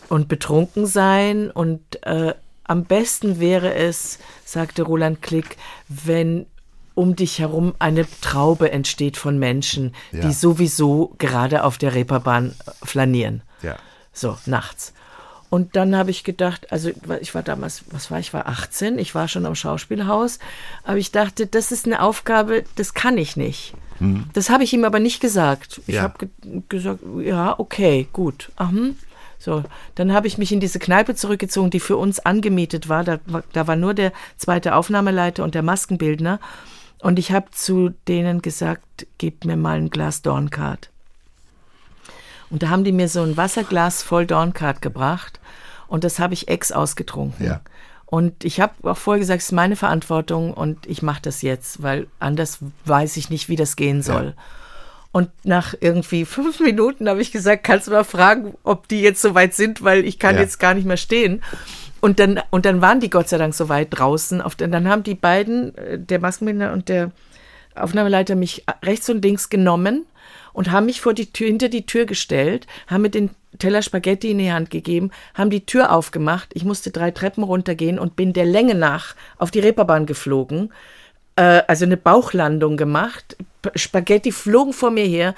[0.09, 2.35] und betrunken sein und äh,
[2.65, 5.57] am besten wäre es, sagte Roland Klick,
[5.89, 6.47] wenn
[6.95, 10.21] um dich herum eine Traube entsteht von Menschen, ja.
[10.21, 13.43] die sowieso gerade auf der Reeperbahn flanieren.
[13.62, 13.77] Ja.
[14.12, 14.95] So, nachts.
[15.55, 16.90] Und dann habe ich gedacht, also
[17.20, 20.40] ich war damals, was war ich, war 18, ich war schon am Schauspielhaus,
[20.82, 23.72] aber ich dachte, das ist eine Aufgabe, das kann ich nicht.
[23.98, 24.24] Hm.
[24.32, 25.80] Das habe ich ihm aber nicht gesagt.
[25.86, 26.02] Ich ja.
[26.02, 28.50] habe ge gesagt, ja, okay, gut.
[28.57, 28.72] Aha.
[29.38, 29.62] So,
[29.94, 33.05] dann habe ich mich in diese Kneipe zurückgezogen, die für uns angemietet war.
[33.05, 33.20] Da,
[33.52, 36.40] da war nur der zweite Aufnahmeleiter und der Maskenbildner.
[36.98, 40.90] Und ich habe zu denen gesagt, gebt mir mal ein Glas Dornkart.
[42.51, 45.40] Und da haben die mir so ein Wasserglas voll Dornkart gebracht
[45.86, 47.47] und das habe ich ex ausgetrunken.
[47.47, 47.61] Ja.
[48.07, 51.82] Und ich habe auch vorher gesagt, es ist meine Verantwortung und ich mache das jetzt,
[51.82, 54.34] weil anders weiß ich nicht, wie das gehen soll.
[54.36, 54.42] Ja.
[55.11, 59.22] Und nach irgendwie fünf Minuten habe ich gesagt, kannst du mal fragen, ob die jetzt
[59.22, 60.42] so weit sind, weil ich kann ja.
[60.42, 61.42] jetzt gar nicht mehr stehen.
[62.01, 64.42] Und dann, und dann waren die Gott sei Dank so weit draußen.
[64.42, 67.12] Auf, dann haben die beiden, äh, der Maskenbinder und der
[67.74, 70.05] Aufnahmeleiter, mich rechts und links genommen
[70.55, 74.30] und haben mich vor die Tür, hinter die Tür gestellt, haben mir den Teller Spaghetti
[74.30, 76.50] in die Hand gegeben, haben die Tür aufgemacht.
[76.55, 80.72] Ich musste drei Treppen runtergehen und bin der Länge nach auf die Reeperbahn geflogen.
[81.36, 83.36] Äh, also eine Bauchlandung gemacht.
[83.74, 85.34] Spaghetti flogen vor mir her.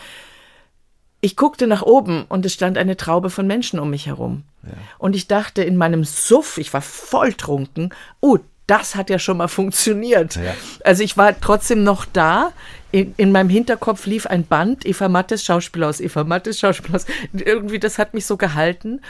[1.20, 4.44] Ich guckte nach oben und es stand eine Traube von Menschen um mich herum.
[4.62, 4.72] Ja.
[4.98, 9.48] Und ich dachte in meinem Suff, ich war volltrunken, oh, das hat ja schon mal
[9.48, 10.36] funktioniert.
[10.36, 10.54] Ja.
[10.84, 12.52] Also ich war trotzdem noch da.
[12.92, 17.06] In, in, meinem Hinterkopf lief ein Band, Eva Mattes, Schauspielhaus, Eva Mattes, Schauspielhaus.
[17.32, 19.00] Irgendwie, das hat mich so gehalten.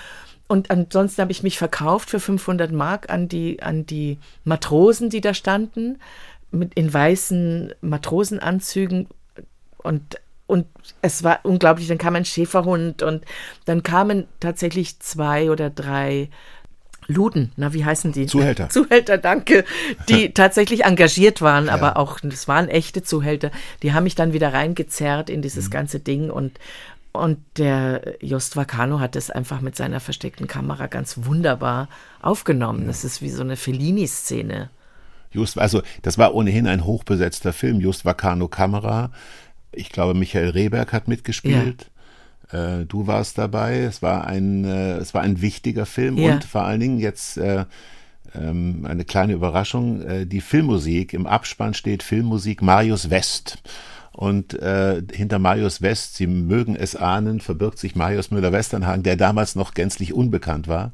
[0.48, 5.20] Und ansonsten habe ich mich verkauft für 500 Mark an die, an die Matrosen, die
[5.20, 5.98] da standen
[6.50, 9.09] mit in weißen Matrosenanzügen
[9.78, 10.16] und
[10.48, 10.66] und
[11.02, 13.24] es war unglaublich, dann kam ein Schäferhund und
[13.64, 16.28] dann kamen tatsächlich zwei oder drei
[17.09, 18.26] Luden, na, wie heißen die?
[18.26, 18.68] Zuhälter.
[18.70, 19.64] Zuhälter, danke,
[20.09, 21.74] die tatsächlich engagiert waren, ja.
[21.74, 23.50] aber auch, das waren echte Zuhälter,
[23.82, 25.70] die haben mich dann wieder reingezerrt in dieses mhm.
[25.70, 26.59] ganze Ding und,
[27.12, 31.88] und der Jost Vacano hat das einfach mit seiner versteckten Kamera ganz wunderbar
[32.20, 32.82] aufgenommen.
[32.82, 32.86] Ja.
[32.88, 34.70] Das ist wie so eine Fellini-Szene.
[35.30, 37.80] Just, also das war ohnehin ein hochbesetzter Film.
[37.80, 39.11] Just Vacano Kamera.
[39.72, 41.82] Ich glaube, Michael Rehberg hat mitgespielt.
[41.82, 41.95] Ja.
[42.51, 43.80] Äh, du warst dabei.
[43.80, 46.34] Es war ein, äh, es war ein wichtiger Film ja.
[46.34, 47.64] und vor allen Dingen jetzt äh,
[48.34, 50.03] ähm, eine kleine Überraschung.
[50.03, 53.59] Äh, die Filmmusik im Abspann steht Filmmusik Marius West.
[54.12, 59.57] Und äh, hinter Marius West, Sie mögen es ahnen, verbirgt sich Marius Müller-Westernhagen, der damals
[59.57, 60.92] noch gänzlich unbekannt war.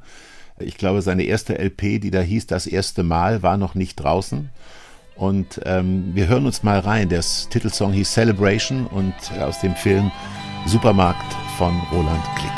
[0.58, 4.50] Ich glaube, seine erste LP, die da hieß Das erste Mal, war noch nicht draußen.
[5.14, 7.08] Und ähm, wir hören uns mal rein.
[7.08, 10.10] Der Titelsong hieß Celebration und aus dem Film
[10.66, 12.52] Supermarkt von Roland Klick.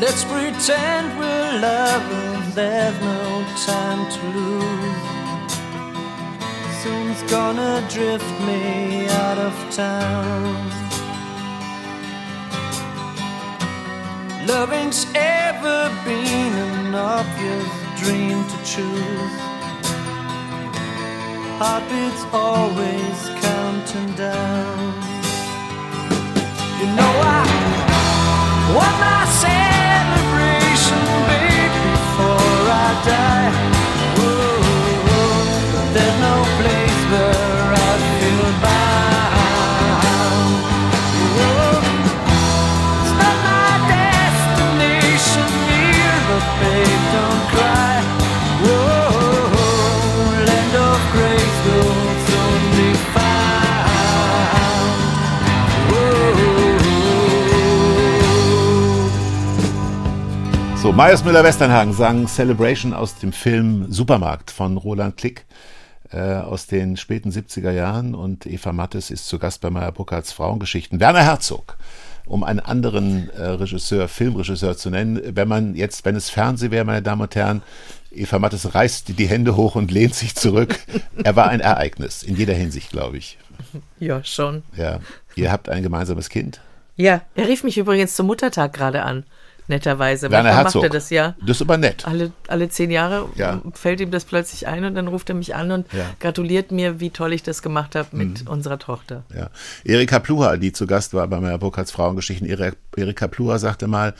[0.00, 5.04] Let's pretend we're lovers, there's no time to lose.
[6.82, 10.54] Soon's gonna drift me out of town.
[14.46, 17.68] Loving's ever been an obvious
[18.00, 19.57] dream to choose.
[21.60, 24.94] Heartbeats always counting down.
[26.78, 27.42] You know I
[28.76, 29.24] want my
[60.98, 65.44] Marius Müller-Westernhagen sang Celebration aus dem Film Supermarkt von Roland Klick
[66.10, 70.32] äh, aus den späten 70er Jahren und Eva Mattes ist zu Gast bei Meyer Burkhardts
[70.32, 70.98] Frauengeschichten.
[70.98, 71.76] Werner Herzog,
[72.26, 76.84] um einen anderen äh, Regisseur, Filmregisseur zu nennen, wenn man jetzt, wenn es Fernseh wäre,
[76.84, 77.62] meine Damen und Herren,
[78.10, 80.80] Eva Mattes reißt die Hände hoch und lehnt sich zurück.
[81.22, 83.38] er war ein Ereignis, in jeder Hinsicht, glaube ich.
[84.00, 84.64] Ja, schon.
[84.76, 84.98] Ja.
[85.36, 86.60] Ihr habt ein gemeinsames Kind?
[86.96, 89.22] Ja, er rief mich übrigens zum Muttertag gerade an
[89.68, 90.30] netterweise.
[90.30, 90.82] Werner Manchmal Herzog.
[90.82, 91.34] macht er das ja.
[91.40, 92.06] Das ist aber nett.
[92.06, 93.60] Alle, alle zehn Jahre ja.
[93.74, 96.04] fällt ihm das plötzlich ein und dann ruft er mich an und ja.
[96.20, 98.50] gratuliert mir, wie toll ich das gemacht habe mit mhm.
[98.50, 99.24] unserer Tochter.
[99.34, 99.50] Ja.
[99.84, 102.48] Erika Pluha, die zu Gast war bei meiner Burkhards Frauengeschichten,
[102.96, 104.14] Erika Pluha sagte mal,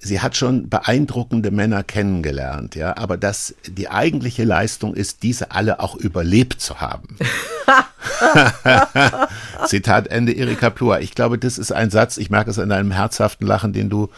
[0.00, 5.80] sie hat schon beeindruckende Männer kennengelernt, ja, aber dass die eigentliche Leistung ist, diese alle
[5.80, 7.16] auch überlebt zu haben.
[9.66, 11.00] Zitat Ende Erika Plur.
[11.00, 14.08] Ich glaube, das ist ein Satz, ich merke es in deinem herzhaften Lachen, den du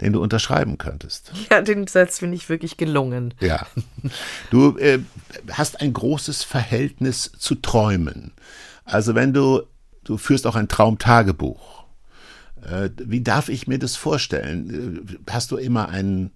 [0.00, 1.32] den du unterschreiben könntest.
[1.50, 3.34] Ja, den Satz finde ich wirklich gelungen.
[3.40, 3.66] Ja.
[4.50, 4.98] Du äh,
[5.52, 8.32] hast ein großes Verhältnis zu Träumen.
[8.84, 9.62] Also wenn du,
[10.04, 11.84] du führst auch ein Traumtagebuch.
[12.62, 15.06] Äh, wie darf ich mir das vorstellen?
[15.08, 16.32] Äh, hast du immer einen,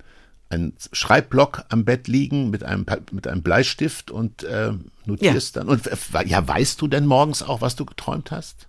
[0.49, 4.73] einen Schreibblock am Bett liegen mit einem, mit einem Bleistift und äh,
[5.07, 5.63] notierst ja.
[5.63, 5.69] dann?
[5.69, 5.91] Und
[6.27, 8.69] ja, weißt du denn morgens auch, was du geträumt hast?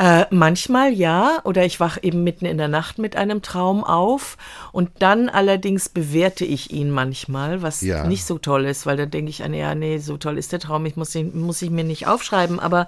[0.00, 4.36] Äh, manchmal ja, oder ich wach eben mitten in der Nacht mit einem Traum auf
[4.70, 8.06] und dann allerdings bewerte ich ihn manchmal, was ja.
[8.06, 10.60] nicht so toll ist, weil dann denke ich an, ja, nee, so toll ist der
[10.60, 12.86] Traum, ich muss ihn, muss ich mir nicht aufschreiben, aber,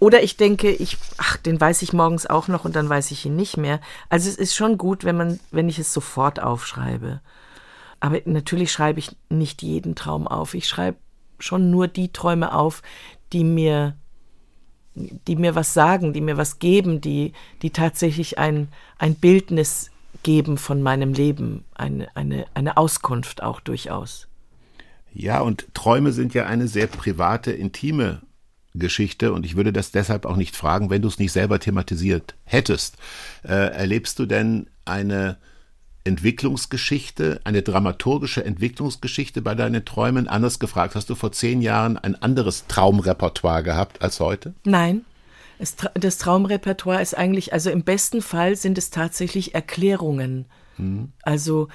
[0.00, 3.24] oder ich denke, ich, ach, den weiß ich morgens auch noch und dann weiß ich
[3.24, 3.80] ihn nicht mehr.
[4.10, 7.22] Also es ist schon gut, wenn man, wenn ich es sofort aufschreibe.
[8.00, 10.52] Aber natürlich schreibe ich nicht jeden Traum auf.
[10.52, 10.98] Ich schreibe
[11.38, 12.82] schon nur die Träume auf,
[13.32, 13.94] die mir
[15.26, 17.32] die mir was sagen, die mir was geben, die,
[17.62, 19.90] die tatsächlich ein, ein Bildnis
[20.22, 24.28] geben von meinem Leben, eine, eine, eine Auskunft auch durchaus.
[25.12, 28.22] Ja, und Träume sind ja eine sehr private, intime
[28.74, 32.36] Geschichte und ich würde das deshalb auch nicht fragen, wenn du es nicht selber thematisiert
[32.44, 32.96] hättest.
[33.42, 35.38] Äh, erlebst du denn eine
[36.04, 40.28] Entwicklungsgeschichte, eine dramaturgische Entwicklungsgeschichte bei deinen Träumen?
[40.28, 44.54] Anders gefragt, hast du vor zehn Jahren ein anderes Traumrepertoire gehabt als heute?
[44.64, 45.04] Nein.
[45.94, 50.46] Das Traumrepertoire ist eigentlich, also im besten Fall sind es tatsächlich Erklärungen.
[50.78, 51.12] Mhm.
[51.22, 51.68] Also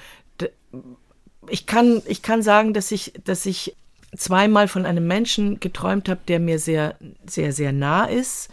[1.48, 3.76] ich kann, ich kann sagen, dass ich, dass ich
[4.16, 6.96] zweimal von einem Menschen geträumt habe, der mir sehr,
[7.26, 8.50] sehr, sehr nah ist.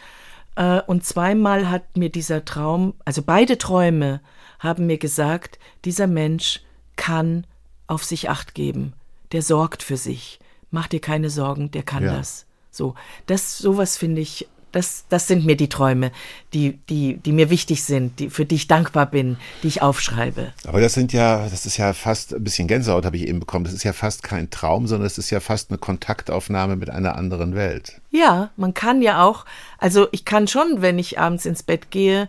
[0.55, 4.21] Äh, und zweimal hat mir dieser Traum, also beide Träume,
[4.64, 6.61] haben mir gesagt, dieser Mensch
[6.95, 7.45] kann
[7.88, 8.93] auf sich acht geben.
[9.32, 10.39] Der sorgt für sich.
[10.72, 12.16] Mach dir keine Sorgen, der kann ja.
[12.16, 12.45] das.
[12.72, 12.95] So,
[13.28, 16.11] das, sowas finde ich, das, das sind mir die Träume,
[16.53, 20.51] die, die, die mir wichtig sind, die, für die ich dankbar bin, die ich aufschreibe.
[20.66, 23.66] Aber das sind ja, das ist ja fast ein bisschen Gänsehaut habe ich eben bekommen.
[23.66, 27.16] Das ist ja fast kein Traum, sondern es ist ja fast eine Kontaktaufnahme mit einer
[27.16, 28.01] anderen Welt.
[28.09, 29.45] Ja, man kann ja auch,
[29.78, 32.28] also ich kann schon, wenn ich abends ins Bett gehe,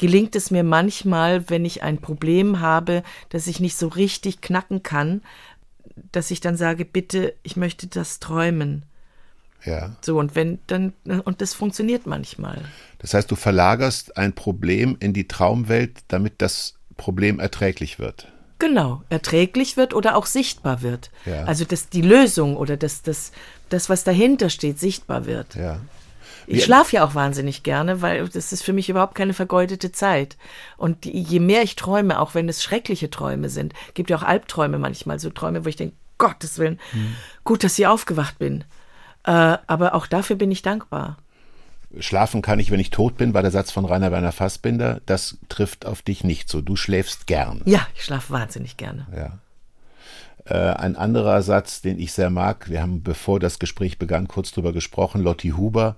[0.00, 4.82] gelingt es mir manchmal, wenn ich ein Problem habe, das ich nicht so richtig knacken
[4.82, 5.20] kann,
[6.10, 8.84] dass ich dann sage, bitte, ich möchte das träumen.
[9.62, 9.94] Ja.
[10.00, 12.64] So, und wenn dann, und das funktioniert manchmal.
[12.98, 18.32] Das heißt, du verlagerst ein Problem in die Traumwelt, damit das Problem erträglich wird.
[18.58, 21.10] Genau, erträglich wird oder auch sichtbar wird.
[21.26, 21.44] Ja.
[21.44, 23.32] Also, dass die Lösung oder das, das,
[23.68, 25.56] das, was dahinter steht, sichtbar wird.
[25.56, 25.80] Ja.
[26.52, 30.36] Ich schlafe ja auch wahnsinnig gerne, weil das ist für mich überhaupt keine vergeudete Zeit.
[30.76, 34.78] Und je mehr ich träume, auch wenn es schreckliche Träume sind, gibt ja auch Albträume
[34.78, 37.14] manchmal, so Träume, wo ich denke, Gottes Willen, hm.
[37.44, 38.64] gut, dass ich aufgewacht bin.
[39.24, 41.16] Äh, aber auch dafür bin ich dankbar.
[41.98, 45.00] Schlafen kann ich, wenn ich tot bin, war der Satz von Rainer Werner Fassbinder.
[45.06, 46.60] Das trifft auf dich nicht so.
[46.60, 47.62] Du schläfst gern.
[47.64, 49.06] Ja, ich schlafe wahnsinnig gerne.
[49.14, 49.38] Ja.
[50.44, 54.52] Äh, ein anderer Satz, den ich sehr mag, wir haben, bevor das Gespräch begann, kurz
[54.52, 55.96] drüber gesprochen, Lotti Huber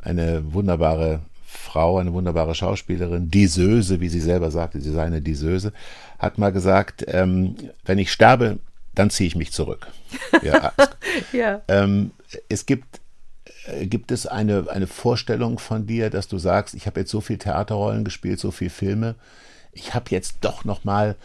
[0.00, 5.72] eine wunderbare Frau, eine wunderbare Schauspielerin, Disöse, wie sie selber sagte, sie sei eine Disöse,
[6.18, 8.58] hat mal gesagt, ähm, wenn ich sterbe,
[8.94, 9.86] dann ziehe ich mich zurück.
[10.42, 10.72] Ja.
[11.32, 11.62] ja.
[11.68, 12.10] Ähm,
[12.48, 13.00] es gibt,
[13.66, 17.20] äh, gibt es eine, eine Vorstellung von dir, dass du sagst, ich habe jetzt so
[17.20, 19.14] viel Theaterrollen gespielt, so viel Filme,
[19.72, 21.16] ich habe jetzt doch noch mal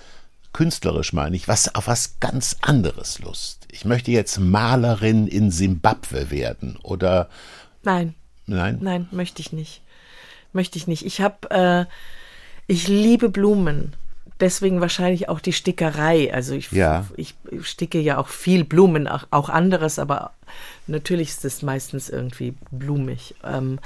[0.54, 3.68] künstlerisch meine ich, was auf was ganz anderes Lust.
[3.72, 7.30] Ich möchte jetzt Malerin in Simbabwe werden oder
[7.84, 8.16] Nein.
[8.48, 8.80] Nein?
[8.82, 9.82] Nein, möchte ich nicht.
[10.54, 11.06] Möchte ich nicht.
[11.06, 11.86] Ich habe, äh,
[12.66, 13.94] ich liebe Blumen.
[14.40, 16.34] Deswegen wahrscheinlich auch die Stickerei.
[16.34, 17.06] Also ich, ja.
[17.16, 20.32] ich sticke ja auch viel Blumen, auch, auch anderes, aber
[20.86, 23.36] natürlich ist es meistens irgendwie blumig.
[23.44, 23.80] Ähm,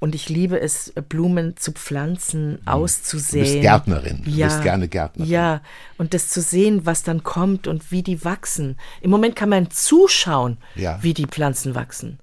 [0.00, 2.58] und ich liebe es, Blumen zu pflanzen, mhm.
[2.66, 3.44] auszusehen.
[3.44, 4.22] Du bist Gärtnerin.
[4.24, 5.30] Du ja, bist gerne Gärtnerin.
[5.30, 5.60] Ja,
[5.96, 8.76] und das zu sehen, was dann kommt und wie die wachsen.
[9.00, 10.98] Im Moment kann man zuschauen, ja.
[11.02, 12.18] wie die Pflanzen wachsen.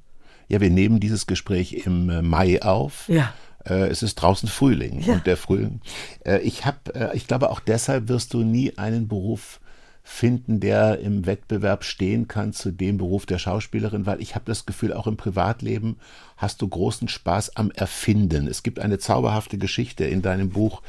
[0.52, 3.08] Ja, wir nehmen dieses Gespräch im äh, Mai auf.
[3.08, 3.34] Ja.
[3.64, 5.14] Äh, es ist draußen Frühling ja.
[5.14, 5.80] und der Frühling.
[6.26, 9.62] Äh, ich habe, ich glaube, auch deshalb wirst du nie einen Beruf
[10.04, 14.66] finden, der im Wettbewerb stehen kann zu dem Beruf der Schauspielerin, weil ich habe das
[14.66, 15.96] Gefühl, auch im Privatleben
[16.36, 18.48] hast du großen Spaß am Erfinden.
[18.48, 20.82] Es gibt eine zauberhafte Geschichte in deinem Buch,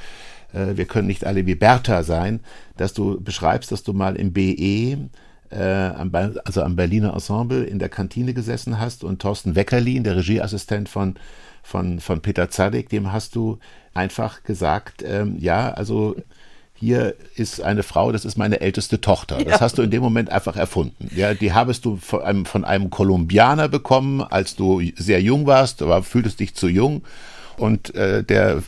[0.55, 2.41] wir können nicht alle wie Bertha sein,
[2.77, 5.09] dass du beschreibst, dass du mal im BE
[5.59, 6.11] am,
[6.45, 11.17] also am Berliner Ensemble in der Kantine gesessen hast und Thorsten Weckerlin, der Regieassistent von,
[11.63, 13.59] von, von Peter Zadek, dem hast du
[13.95, 16.17] einfach gesagt, ähm, ja, also
[16.75, 19.39] hier ist eine Frau, das ist meine älteste Tochter.
[19.39, 19.61] Das ja.
[19.61, 21.09] hast du in dem Moment einfach erfunden.
[21.15, 25.81] Ja, die habest du von einem, von einem Kolumbianer bekommen, als du sehr jung warst,
[25.81, 27.03] aber fühltest dich zu jung.
[27.57, 28.61] Und äh, der äh,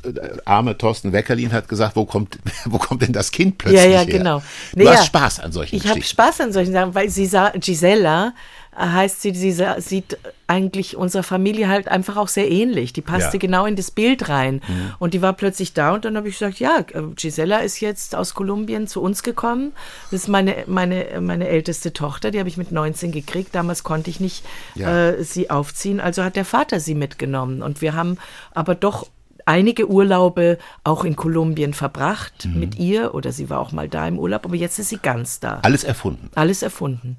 [0.44, 3.90] arme Thorsten Weckerlin hat gesagt, wo kommt, wo kommt denn das Kind plötzlich her?
[3.90, 4.18] Ja, ja, her?
[4.18, 4.42] genau.
[4.72, 5.04] Du nee, hast ja.
[5.04, 8.34] Spaß an solchen Ich habe Spaß an solchen Sachen, weil sie sah, Gisela
[8.76, 12.92] heißt sie, sie sieht eigentlich unserer Familie halt einfach auch sehr ähnlich.
[12.92, 13.38] Die passte ja.
[13.38, 14.62] genau in das Bild rein.
[14.66, 14.94] Mhm.
[14.98, 16.84] Und die war plötzlich da und dann habe ich gesagt, ja,
[17.16, 19.72] Gisela ist jetzt aus Kolumbien zu uns gekommen.
[20.10, 23.54] Das ist meine, meine, meine älteste Tochter, die habe ich mit 19 gekriegt.
[23.54, 24.44] Damals konnte ich nicht
[24.74, 25.08] ja.
[25.10, 27.62] äh, sie aufziehen, also hat der Vater sie mitgenommen.
[27.62, 28.18] Und wir haben
[28.52, 29.06] aber doch
[29.46, 32.60] einige Urlaube auch in Kolumbien verbracht mhm.
[32.60, 35.40] mit ihr oder sie war auch mal da im Urlaub, aber jetzt ist sie ganz
[35.40, 35.60] da.
[35.62, 36.30] Alles erfunden.
[36.34, 37.16] Alles erfunden.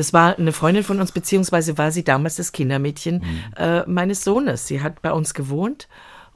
[0.00, 3.54] Das war eine Freundin von uns, beziehungsweise war sie damals das Kindermädchen mhm.
[3.58, 4.66] äh, meines Sohnes.
[4.66, 5.88] Sie hat bei uns gewohnt.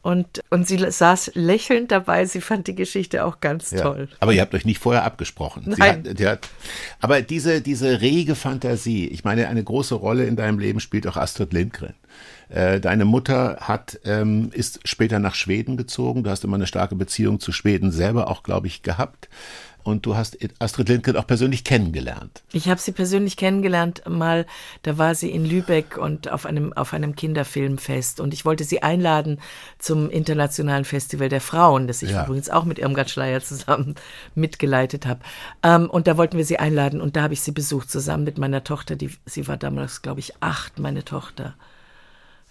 [0.03, 2.27] Und, und sie saß lächelnd dabei.
[2.27, 4.11] Sie fand die Geschichte auch ganz ja, toll.
[4.21, 5.75] Aber ihr habt euch nicht vorher abgesprochen.
[5.79, 6.05] Nein.
[6.07, 6.49] Hat, hat,
[7.01, 11.17] aber diese, diese rege Fantasie, ich meine, eine große Rolle in deinem Leben spielt auch
[11.17, 11.95] Astrid Lindgren.
[12.51, 16.23] Äh, deine Mutter hat, ähm, ist später nach Schweden gezogen.
[16.23, 19.31] Du hast immer eine starke Beziehung zu Schweden selber auch, glaube ich, gehabt
[19.85, 22.43] und du hast Astrid Lindgren auch persönlich kennengelernt.
[22.53, 24.47] Ich habe sie persönlich kennengelernt mal,
[24.82, 28.82] da war sie in Lübeck und auf einem, auf einem Kinderfilmfest und ich wollte sie
[28.82, 29.39] einladen
[29.78, 32.24] zum Internationalen Festival der Frauen, das ich ja.
[32.24, 33.95] übrigens auch mit Irmgard Schleier zusammen
[34.35, 35.20] mitgeleitet habe.
[35.62, 38.39] Ähm, und da wollten wir sie einladen und da habe ich sie besucht zusammen mit
[38.39, 41.55] meiner Tochter, die, sie war damals, glaube ich, acht, meine Tochter.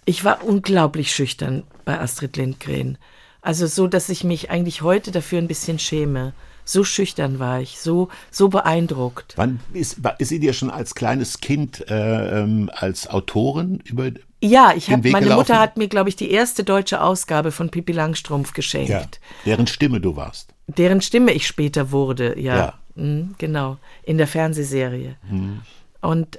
[0.04, 2.96] Ich war unglaublich schüchtern bei Astrid Lindgren.
[3.40, 6.32] Also so, dass ich mich eigentlich heute dafür ein bisschen schäme.
[6.64, 9.34] So schüchtern war ich, so, so beeindruckt.
[9.36, 14.10] Wann ist, ist sie dir schon als kleines Kind äh, ähm, als Autorin über
[14.40, 15.40] ja, ich habe meine gelaufen?
[15.40, 18.90] Mutter hat mir, glaube ich, die erste deutsche Ausgabe von Pippi Langstrumpf geschenkt.
[18.90, 19.06] Ja,
[19.46, 20.52] deren Stimme du warst.
[20.66, 22.56] Deren Stimme ich später wurde, ja.
[22.56, 22.74] ja.
[22.94, 25.16] Mhm, genau, in der Fernsehserie.
[25.30, 25.62] Mhm.
[26.02, 26.38] Und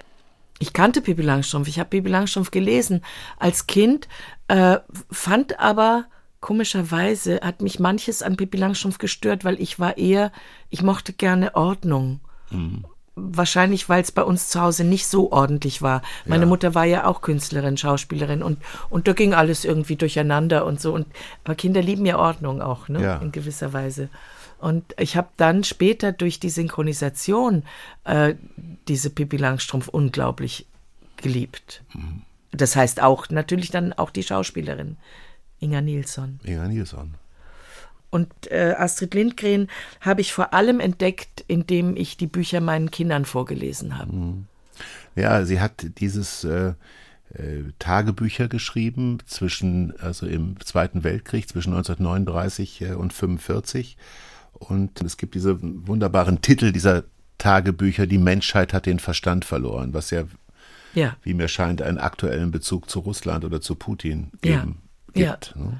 [0.60, 3.04] ich kannte Pippi Langstrumpf, ich habe Pippi Langstrumpf gelesen
[3.40, 4.08] als Kind,
[4.48, 4.78] äh,
[5.12, 6.06] fand aber
[6.46, 10.32] komischerweise hat mich manches an Pippi Langstrumpf gestört, weil ich war eher,
[10.70, 12.20] ich mochte gerne Ordnung.
[12.52, 12.86] Mhm.
[13.16, 16.04] Wahrscheinlich, weil es bei uns zu Hause nicht so ordentlich war.
[16.24, 16.48] Meine ja.
[16.48, 18.60] Mutter war ja auch Künstlerin, Schauspielerin und,
[18.92, 20.94] und da ging alles irgendwie durcheinander und so.
[20.94, 21.08] Und,
[21.44, 23.02] aber Kinder lieben ja Ordnung auch, ne?
[23.02, 23.16] Ja.
[23.16, 24.10] in gewisser Weise.
[24.60, 27.64] Und ich habe dann später durch die Synchronisation
[28.04, 28.36] äh,
[28.88, 30.68] diese Pippi Langstrumpf unglaublich
[31.18, 31.82] geliebt.
[31.96, 32.22] Mhm.
[32.52, 34.98] Das heißt auch natürlich dann auch die Schauspielerin.
[35.60, 36.40] Inga Nilsson.
[36.44, 37.16] Inga Nilsson.
[38.10, 39.68] Und äh, Astrid Lindgren
[40.00, 44.14] habe ich vor allem entdeckt, indem ich die Bücher meinen Kindern vorgelesen habe.
[44.14, 44.46] Mhm.
[45.16, 46.74] Ja, sie hat dieses äh,
[47.34, 53.98] äh, Tagebücher geschrieben zwischen, also im Zweiten Weltkrieg, zwischen 1939 äh, und 1945.
[54.54, 57.04] Und es gibt diese wunderbaren Titel dieser
[57.38, 60.24] Tagebücher, Die Menschheit hat den Verstand verloren, was ja,
[60.94, 61.18] ja.
[61.22, 64.85] wie mir scheint, einen aktuellen Bezug zu Russland oder zu Putin geben
[65.16, 65.54] gibt.
[65.56, 65.62] Ja.
[65.62, 65.80] Ne?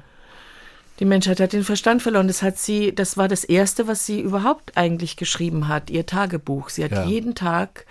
[0.98, 2.26] Die Menschheit hat den Verstand verloren.
[2.26, 6.70] Das hat sie, das war das erste, was sie überhaupt eigentlich geschrieben hat, ihr Tagebuch.
[6.70, 7.04] Sie hat ja.
[7.04, 7.86] jeden Tag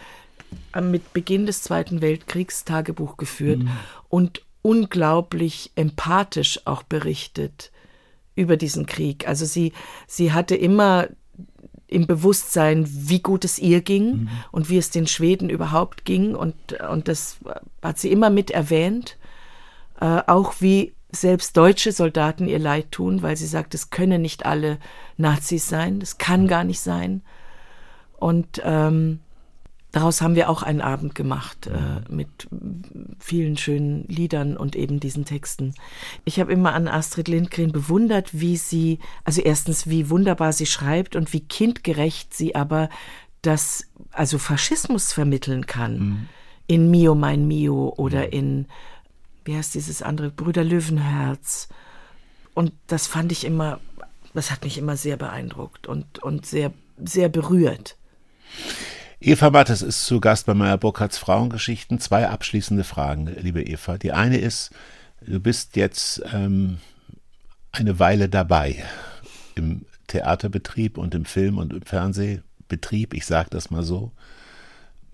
[0.82, 3.72] mit Beginn des Zweiten Weltkriegs Tagebuch geführt mhm.
[4.10, 7.72] und unglaublich empathisch auch berichtet
[8.36, 9.28] über diesen Krieg.
[9.28, 9.74] Also sie,
[10.08, 11.08] sie hatte immer
[11.88, 14.30] im Bewusstsein, wie gut es ihr ging mhm.
[14.52, 16.34] und wie es den Schweden überhaupt ging.
[16.36, 16.56] Und,
[16.90, 17.38] und das
[17.84, 19.18] hat sie immer mit erwähnt.
[20.02, 24.46] Äh, auch wie selbst deutsche Soldaten ihr Leid tun, weil sie sagt, es können nicht
[24.46, 24.78] alle
[25.18, 27.22] Nazis sein, das kann gar nicht sein.
[28.18, 29.20] Und ähm,
[29.92, 32.48] daraus haben wir auch einen Abend gemacht äh, mit
[33.20, 35.74] vielen schönen Liedern und eben diesen Texten.
[36.26, 41.16] Ich habe immer an Astrid Lindgren bewundert, wie sie, also erstens, wie wunderbar sie schreibt
[41.16, 42.90] und wie kindgerecht sie aber
[43.42, 46.00] das, also Faschismus vermitteln kann.
[46.00, 46.30] Mhm.
[46.68, 48.32] In Mio, mein Mio oder mhm.
[48.32, 48.68] in
[49.46, 51.70] wie heißt dieses andere, Brüder Löwenherz.
[52.54, 53.80] Und das fand ich immer,
[54.34, 56.74] das hat mich immer sehr beeindruckt und, und sehr,
[57.04, 57.98] sehr berührt.
[59.20, 62.00] Eva Mattes ist zu Gast bei Meyer Burkhardts Frauengeschichten.
[62.00, 63.98] Zwei abschließende Fragen, liebe Eva.
[63.98, 64.72] Die eine ist,
[65.22, 66.80] du bist jetzt ähm,
[67.72, 68.84] eine Weile dabei
[69.56, 74.12] im Theaterbetrieb und im Film- und im Fernsehbetrieb, ich sage das mal so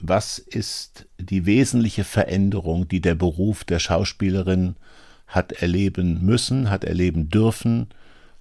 [0.02, 4.76] was ist die wesentliche Veränderung, die der Beruf der Schauspielerin
[5.28, 7.88] hat erleben müssen, hat erleben dürfen?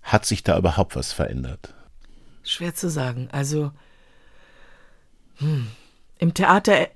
[0.03, 1.75] Hat sich da überhaupt was verändert?
[2.43, 3.29] Schwer zu sagen.
[3.33, 3.71] Also
[5.37, 5.69] hm,
[6.19, 6.89] im Theater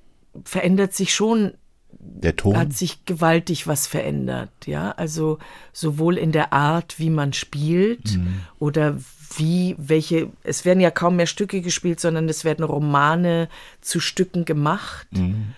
[0.44, 1.54] verändert sich schon
[1.98, 2.56] der Ton?
[2.56, 4.90] Hat sich gewaltig was verändert, ja.
[4.92, 5.38] Also
[5.72, 8.40] sowohl in der Art, wie man spielt mhm.
[8.58, 8.98] oder
[9.37, 13.49] wie, welche, es werden ja kaum mehr Stücke gespielt, sondern es werden Romane
[13.80, 15.07] zu Stücken gemacht.
[15.12, 15.55] Mhm.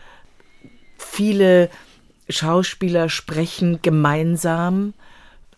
[0.99, 1.71] Viele
[2.29, 4.95] Schauspieler sprechen gemeinsam.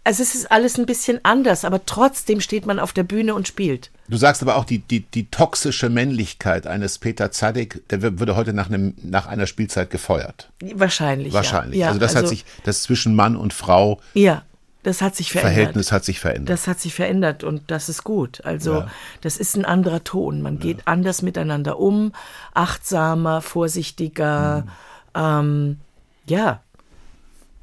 [0.05, 3.47] Also es ist alles ein bisschen anders, aber trotzdem steht man auf der Bühne und
[3.47, 3.91] spielt.
[4.09, 8.55] Du sagst aber auch, die, die, die toxische Männlichkeit eines Peter Zadig, der würde heute
[8.55, 10.51] nach, einem, nach einer Spielzeit gefeuert.
[10.61, 11.35] Wahrscheinlich.
[11.35, 11.81] Wahrscheinlich.
[11.81, 11.89] Ja.
[11.89, 14.01] also das also, hat sich, das zwischen Mann und Frau.
[14.15, 14.45] Ja.
[14.83, 15.55] Das hat sich verändert.
[15.55, 16.51] Verhältnis hat sich verändert.
[16.51, 18.45] Das hat sich verändert und das ist gut.
[18.45, 18.91] Also ja.
[19.21, 20.41] das ist ein anderer Ton.
[20.41, 22.13] Man geht anders miteinander um,
[22.55, 24.65] achtsamer, vorsichtiger.
[24.65, 25.21] Mhm.
[25.21, 25.81] Ähm,
[26.27, 26.61] ja,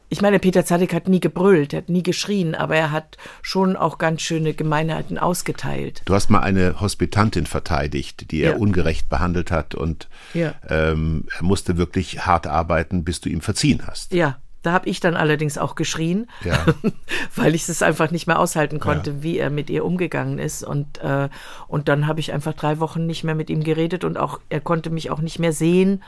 [0.07, 3.75] ich meine, Peter Zadig hat nie gebrüllt, er hat nie geschrien, aber er hat schon
[3.75, 6.03] auch ganz schöne Gemeinheiten ausgeteilt.
[6.05, 8.57] Du hast mal eine Hospitantin verteidigt, die er ja.
[8.57, 10.53] ungerecht behandelt hat und ja.
[10.69, 14.13] ähm, er musste wirklich hart arbeiten, bis du ihm verziehen hast.
[14.13, 16.65] Ja, da habe ich dann allerdings auch geschrien, ja.
[17.35, 19.23] weil ich es einfach nicht mehr aushalten konnte, ja.
[19.23, 20.63] wie er mit ihr umgegangen ist.
[20.63, 21.29] Und, äh,
[21.67, 24.61] und dann habe ich einfach drei Wochen nicht mehr mit ihm geredet und auch er
[24.61, 26.03] konnte mich auch nicht mehr sehen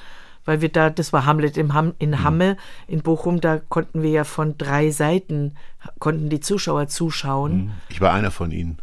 [0.48, 2.24] weil wir da, das war Hamlet im Ham, in mhm.
[2.24, 5.58] Hamme in Bochum, da konnten wir ja von drei Seiten,
[6.00, 7.58] konnten die Zuschauer zuschauen.
[7.58, 7.72] Mhm.
[7.90, 8.78] Ich war einer von ihnen.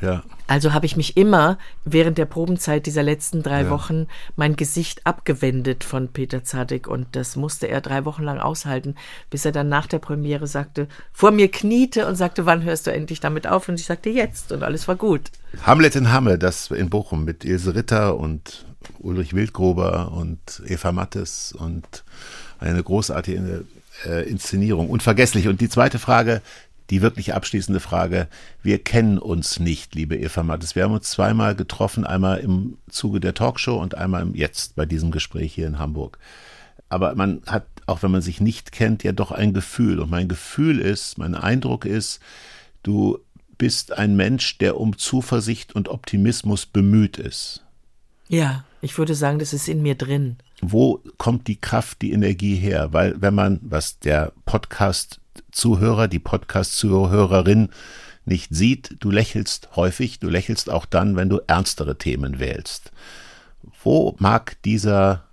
[0.00, 0.22] Ja.
[0.46, 3.70] Also habe ich mich immer während der Probenzeit dieser letzten drei ja.
[3.70, 8.94] Wochen mein Gesicht abgewendet von Peter Zadek und das musste er drei Wochen lang aushalten,
[9.30, 12.92] bis er dann nach der Premiere sagte, vor mir kniete und sagte, wann hörst du
[12.92, 13.68] endlich damit auf?
[13.68, 15.30] Und ich sagte, jetzt und alles war gut.
[15.62, 18.66] Hamlet in Hamme, das in Bochum mit Ilse Ritter und
[18.98, 22.04] Ulrich Wildgruber und Eva Mattes und
[22.58, 23.64] eine großartige
[24.04, 24.90] äh, Inszenierung.
[24.90, 25.48] Unvergesslich.
[25.48, 26.42] Und die zweite Frage,
[26.90, 28.28] die wirklich abschließende Frage.
[28.62, 30.74] Wir kennen uns nicht, liebe Eva Mattes.
[30.74, 35.10] Wir haben uns zweimal getroffen, einmal im Zuge der Talkshow und einmal jetzt bei diesem
[35.10, 36.18] Gespräch hier in Hamburg.
[36.88, 39.98] Aber man hat, auch wenn man sich nicht kennt, ja doch ein Gefühl.
[39.98, 42.20] Und mein Gefühl ist, mein Eindruck ist,
[42.82, 43.18] du
[43.58, 47.64] bist ein Mensch, der um Zuversicht und Optimismus bemüht ist.
[48.28, 48.64] Ja.
[48.82, 50.36] Ich würde sagen, das ist in mir drin.
[50.60, 52.92] Wo kommt die Kraft, die Energie her?
[52.92, 54.32] Weil wenn man, was der
[55.42, 57.68] Podcast-Zuhörer, die Podcast-Zuhörerin
[58.24, 62.90] nicht sieht, du lächelst häufig, du lächelst auch dann, wenn du ernstere Themen wählst.
[63.82, 65.24] Wo mag dieser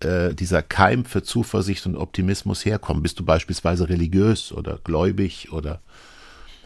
[0.00, 3.02] äh, dieser Keim für Zuversicht und Optimismus herkommen?
[3.02, 5.82] Bist du beispielsweise religiös oder gläubig oder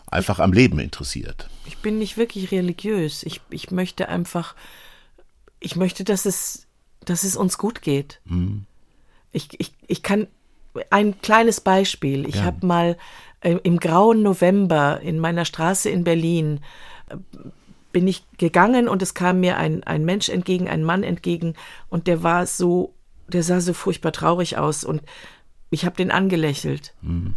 [0.06, 1.48] einfach am Leben interessiert?
[1.66, 3.24] Ich bin nicht wirklich religiös.
[3.24, 4.54] Ich, ich möchte einfach
[5.64, 6.66] ich möchte, dass es,
[7.04, 8.20] dass es uns gut geht.
[8.26, 8.66] Mhm.
[9.32, 10.28] Ich, ich, ich kann
[10.90, 12.28] ein kleines Beispiel.
[12.28, 12.44] Ich ja.
[12.44, 12.96] habe mal
[13.40, 16.60] äh, im grauen November in meiner Straße in Berlin
[17.08, 17.16] äh,
[17.92, 21.54] bin ich gegangen und es kam mir ein, ein Mensch entgegen, ein Mann entgegen
[21.88, 22.92] und der war so,
[23.28, 25.02] der sah so furchtbar traurig aus und
[25.70, 26.92] ich habe den angelächelt.
[27.02, 27.34] Mhm.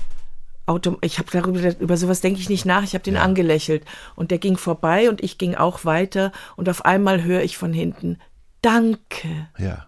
[0.66, 2.84] Auto, ich habe darüber über sowas denke ich nicht nach.
[2.84, 3.22] Ich habe den ja.
[3.22, 3.86] angelächelt
[4.16, 7.72] und der ging vorbei und ich ging auch weiter und auf einmal höre ich von
[7.72, 8.18] hinten
[8.62, 9.48] Danke.
[9.58, 9.86] Ja.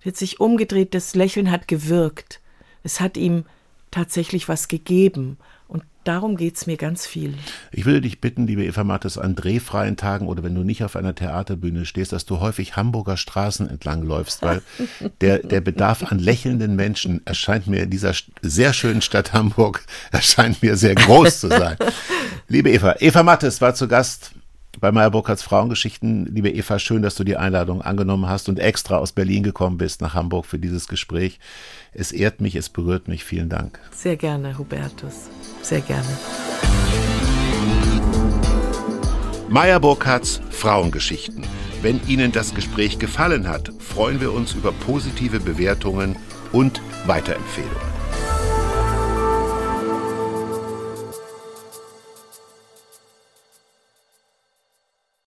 [0.00, 2.40] Er hat sich umgedreht, das Lächeln hat gewirkt.
[2.82, 3.44] Es hat ihm
[3.90, 7.34] tatsächlich was gegeben und darum geht es mir ganz viel.
[7.72, 10.96] Ich würde dich bitten, liebe Eva Mattes, an drehfreien Tagen oder wenn du nicht auf
[10.96, 14.62] einer Theaterbühne stehst, dass du häufig Hamburger Straßen entlang läufst, weil
[15.20, 20.62] der, der Bedarf an lächelnden Menschen erscheint mir in dieser sehr schönen Stadt Hamburg, erscheint
[20.62, 21.76] mir sehr groß zu sein.
[22.48, 24.32] liebe Eva, Eva Mattes war zu Gast
[24.80, 26.26] bei Meyer Burkhardts Frauengeschichten.
[26.26, 30.00] Liebe Eva, schön, dass du die Einladung angenommen hast und extra aus Berlin gekommen bist
[30.00, 31.38] nach Hamburg für dieses Gespräch.
[31.92, 33.24] Es ehrt mich, es berührt mich.
[33.24, 33.78] Vielen Dank.
[33.90, 35.28] Sehr gerne, Hubertus.
[35.62, 36.08] Sehr gerne.
[39.48, 41.42] Meyer Burkhardts Frauengeschichten.
[41.80, 46.16] Wenn Ihnen das Gespräch gefallen hat, freuen wir uns über positive Bewertungen
[46.52, 47.97] und Weiterempfehlungen.